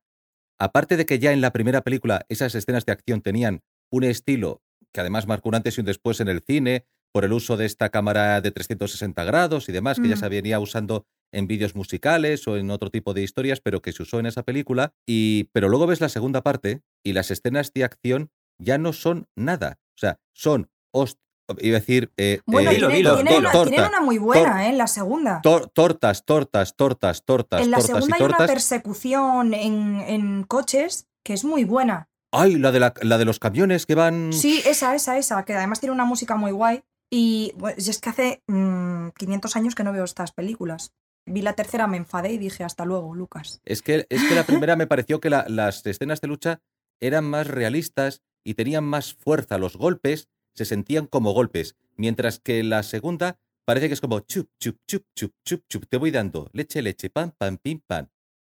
[0.59, 4.62] aparte de que ya en la primera película esas escenas de acción tenían un estilo
[4.93, 7.65] que además marcó un antes y un después en el cine, por el uso de
[7.65, 10.19] esta cámara de 360 grados y demás, que ya Mm.
[10.19, 14.03] se venía usando en vídeos musicales o en otro tipo de historias, pero que se
[14.03, 14.93] usó en esa película.
[15.07, 18.29] Y, pero luego ves la segunda parte y las escenas de acción
[18.59, 19.79] ya no son nada.
[19.95, 21.19] O sea, son, host-
[21.59, 23.15] iba a decir, eh, Bueno, eh, tiene, dilo.
[23.15, 24.69] tiene tor- una, torta, tienen una muy buena, ¿eh?
[24.69, 25.41] En la segunda.
[25.43, 28.51] tor- tortas, tortas, tortas, tortas, en la tortas segunda y hay una tortas.
[28.53, 32.09] persecución en, en coches que es muy buena.
[32.35, 34.33] Ay, la de, la, la de los camiones que van...
[34.33, 36.83] Sí, esa, esa, esa, que además tiene una música muy guay.
[37.11, 40.93] Y pues, es que hace mm, 500 años que no veo estas películas.
[41.27, 43.61] Vi la tercera, me enfadé y dije hasta luego, Lucas.
[43.65, 46.59] Es que, es que la primera me pareció que la- las escenas de lucha
[46.99, 49.57] eran más realistas y tenían más fuerza.
[49.59, 54.49] Los golpes se sentían como golpes, mientras que la segunda parece que es como chup,
[54.59, 55.85] chup, chup, chup, chup, chup.
[55.87, 58.07] Te voy dando leche, leche, pam, pam, pim, pam.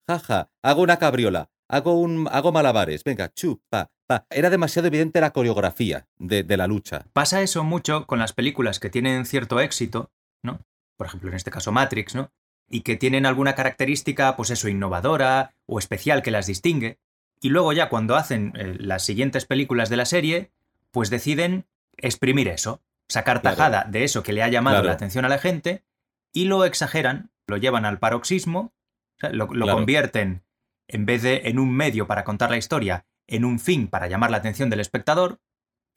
[0.08, 4.26] Jaja, hago una cabriola, hago, un, hago malabares, venga, chup, pa, pa.
[4.30, 7.06] Era demasiado evidente la coreografía de, de la lucha.
[7.12, 10.10] Pasa eso mucho con las películas que tienen cierto éxito,
[10.42, 10.60] ¿no?
[10.96, 12.30] Por ejemplo, en este caso Matrix, ¿no?
[12.66, 16.98] y que tienen alguna característica, pues eso, innovadora o especial que las distingue.
[17.40, 20.50] Y luego ya cuando hacen eh, las siguientes películas de la serie,
[20.90, 21.66] pues deciden
[21.98, 23.56] exprimir eso, sacar Claro.
[23.56, 24.86] tajada de eso que le ha llamado Claro.
[24.88, 25.84] la atención a la gente
[26.32, 28.72] y lo exageran, lo llevan al paroxismo,
[29.20, 29.72] lo, lo Claro.
[29.74, 30.42] convierten,
[30.88, 34.30] en vez de en un medio para contar la historia, en un fin para llamar
[34.30, 35.38] la atención del espectador.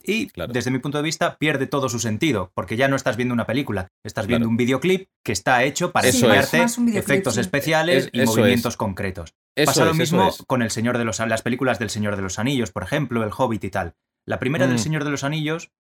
[0.04, 0.54] Y Claro.
[0.54, 3.48] desde mi punto de vista pierde todo su sentido, porque ya no estás viendo una
[3.48, 6.16] película, estás viendo un videoclip que está hecho para es.
[6.16, 6.64] enseñarte
[6.98, 7.40] efectos sí.
[7.42, 8.78] especiales Es- y movimientos es.
[8.78, 9.34] concretos.
[9.56, 10.44] Eso Pasa lo mismo es.
[10.48, 13.32] con el Señor de los las películas del Señor de los Anillos, por ejemplo, El
[13.36, 13.96] Hobbit y tal.
[14.26, 14.80] La primera del Mm.
[14.80, 15.72] Señor de los Anillos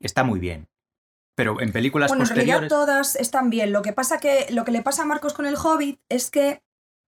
[0.00, 0.66] está muy bien.
[1.36, 2.68] Pero en películas Bueno, en realidad posteriores.
[2.68, 3.72] todas están bien.
[3.72, 6.62] Lo que pasa que lo que le pasa a Marcos con el Hobbit es que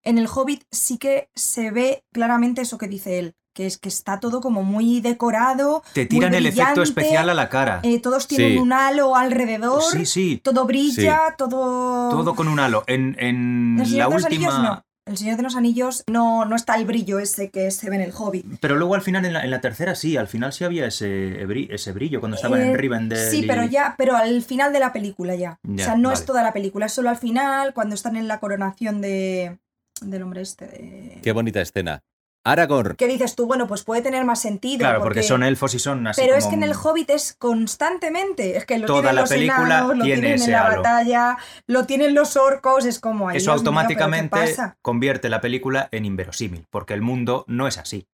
[0.05, 3.89] en el Hobbit sí que se ve claramente eso que dice él, que es que
[3.89, 7.81] está todo como muy decorado, te tiran muy el efecto especial a la cara.
[7.85, 8.59] eh, todos tienen Sí.
[8.59, 10.41] un halo alrededor, sí, sí.
[10.43, 12.11] todo brilla, todo...
[12.11, 12.85] Todo con un halo.
[12.87, 14.27] En, en El Señor la última.
[14.49, 14.83] Anillos no.
[15.07, 18.01] El Señor de los Anillos no, no está el brillo ese que se ve en
[18.03, 18.47] el Hobbit.
[18.61, 21.47] Pero luego al final, en la, en la tercera, sí, al final sí había ese,
[21.47, 23.31] bri- ese brillo cuando estaban Eh, en Rivendell.
[23.31, 25.59] Sí, y- pero ya, pero al final de la película ya.
[25.63, 26.19] o sea, no vale.
[26.21, 29.59] es toda la película, es solo al final, cuando están en la coronación de
[30.01, 30.67] del hombre este.
[30.67, 32.03] de- Qué bonita escena.
[32.47, 32.97] Aragorn.
[32.97, 33.47] ¿Qué dices tú?
[33.47, 34.81] Bueno, pues puede tener más sentido.
[34.81, 36.21] Claro, porque, son elfos y son así.
[36.21, 38.57] Pero es que en el Hobbit es constantemente.
[38.59, 40.67] Es que lo Toda tienen la los película enanos, lo tiene tienen ese en la
[40.67, 40.77] halo.
[40.83, 43.39] batalla, lo tienen los orcos, es como ahí.
[43.39, 48.07] Eso automáticamente convierte la película en inverosímil, porque el mundo no es así.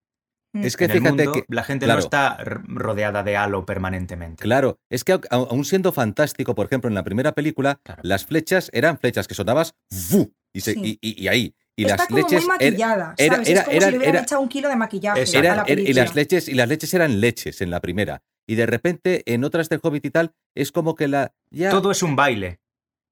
[0.52, 0.64] Mm.
[0.64, 1.44] Es que en el fíjate mundo, que.
[1.48, 1.98] la gente claro.
[1.98, 4.42] no está rodeada de halo permanentemente.
[4.42, 8.00] Claro, es que aún siendo fantástico, por ejemplo, en la primera película, Claro.
[8.04, 10.32] las flechas eran flechas que sonabas ¡fu!
[10.52, 10.98] y, se- Sí.
[11.00, 11.54] y, y- y ahí.
[11.80, 12.32] Y Está las como leches.
[12.32, 13.48] muy er- maquillada, era- ¿sabes?
[13.48, 15.56] era- es como era- si le hubieran era- echado un kilo de maquillaje a eran-
[15.56, 16.04] la er- y película.
[16.04, 18.22] las leches y las leches eran leches en la primera.
[18.46, 21.32] Y de repente, en otras del Hobbit y tal, es como que la.
[21.50, 22.58] Ya, Todo es un baile.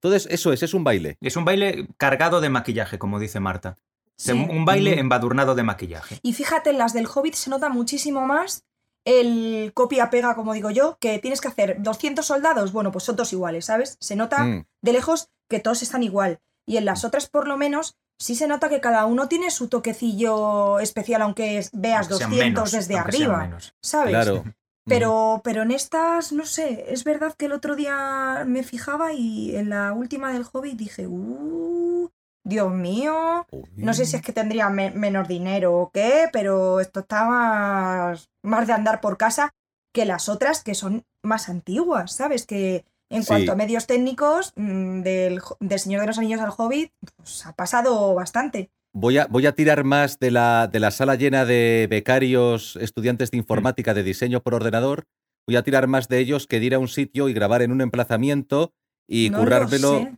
[0.01, 1.17] todo es, eso es, es un baile.
[1.21, 3.77] Es un baile cargado de maquillaje, como dice Marta.
[4.17, 4.33] Sí.
[4.33, 4.99] Un- Un baile Mm.
[4.99, 6.19] embadurnado de maquillaje.
[6.23, 8.65] Y fíjate, en las del Hobbit se nota muchísimo más
[9.05, 13.33] el copia-pega, como digo yo, que tienes que hacer 200 soldados, bueno, pues son todos
[13.33, 13.97] iguales, ¿sabes?
[14.01, 14.67] Se nota Mm.
[14.83, 16.41] de lejos que todos están igual.
[16.67, 19.69] Y en las otras, por lo menos, sí se nota que cada uno tiene su
[19.69, 23.75] toquecillo especial, aunque veas Aunque sean 200 menos, desde arriba, menos.
[23.83, 24.11] ¿sabes?
[24.11, 24.45] Claro.
[24.87, 24.91] Mm.
[24.91, 29.55] Pero, pero en estas, no sé, es verdad que el otro día me fijaba y
[29.55, 32.09] en la última del Hobbit dije, uh,
[32.43, 33.47] Dios mío,
[33.77, 38.31] no sé si es que tendría me- menos dinero o qué, pero esto está más,
[38.43, 39.51] más de andar por casa
[39.95, 42.47] que las otras que son más antiguas, ¿sabes?
[42.47, 43.29] Que en Sí.
[43.29, 47.53] cuanto a medios técnicos, mm, del, del Señor de los Anillos al Hobbit, pues ha
[47.55, 48.71] pasado bastante.
[48.93, 53.31] Voy a, voy a tirar más de la, de la sala llena de becarios, estudiantes
[53.31, 53.41] de Mm.
[53.41, 55.05] informática de diseño por ordenador.
[55.47, 57.73] Voy a tirar más de ellos que de ir a un sitio y grabar en
[57.73, 58.73] un emplazamiento
[59.07, 60.09] y No currármelo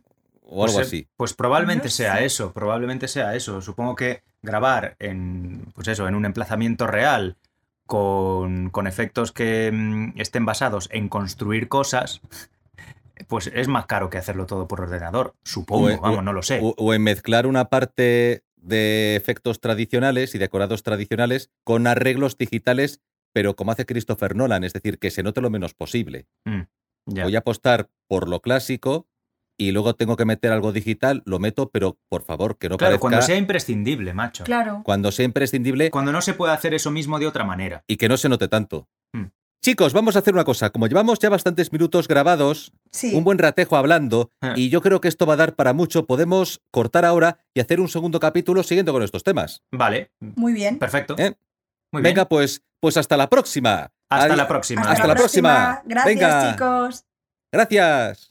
[0.43, 1.07] o algo Pues, eh, así.
[1.15, 2.25] Pues probablemente No sea sé.
[2.25, 3.61] eso, probablemente sea eso.
[3.61, 7.37] Supongo que grabar en, pues eso, en un emplazamiento real
[7.85, 12.21] con, con efectos que mm, estén basados en construir cosas,
[13.27, 15.35] pues es más caro que hacerlo todo por ordenador.
[15.43, 16.59] Supongo, O en- vamos, no lo sé.
[16.61, 23.01] O, o en mezclar una parte de efectos tradicionales y decorados tradicionales con arreglos digitales,
[23.33, 26.27] pero como hace Christopher Nolan, es decir, que se note lo menos posible.
[26.45, 26.61] Mm,
[27.07, 27.23] ya.
[27.23, 29.07] Voy a apostar por lo clásico
[29.57, 32.91] y luego tengo que meter algo digital, lo meto, pero por favor, que no claro,
[32.93, 34.43] parezca cuando sea imprescindible, macho.
[34.43, 34.81] Claro.
[34.83, 37.83] cuando sea imprescindible Cuando no se puede hacer eso mismo de otra manera.
[37.87, 38.87] y que no se note tanto.
[39.63, 40.71] Chicos, vamos a hacer una cosa.
[40.71, 43.13] Como llevamos ya bastantes minutos grabados, Sí.
[43.13, 44.53] un buen ratejo hablando, Ah.
[44.55, 47.79] y yo creo que esto va a dar para mucho, podemos cortar ahora y hacer
[47.79, 49.61] un segundo capítulo siguiendo con estos temas.
[49.71, 50.79] Vale, Muy bien.
[50.79, 51.13] perfecto.
[51.19, 51.35] ¿Eh?
[51.91, 52.15] Muy bien.
[52.15, 53.91] Venga, pues, pues hasta la próxima.
[54.09, 54.81] Hasta Adi- la próxima.
[54.81, 55.81] Hasta, hasta la próxima.
[55.85, 56.51] Gracias, Venga.
[56.53, 57.05] chicos.
[57.53, 58.30] Gracias.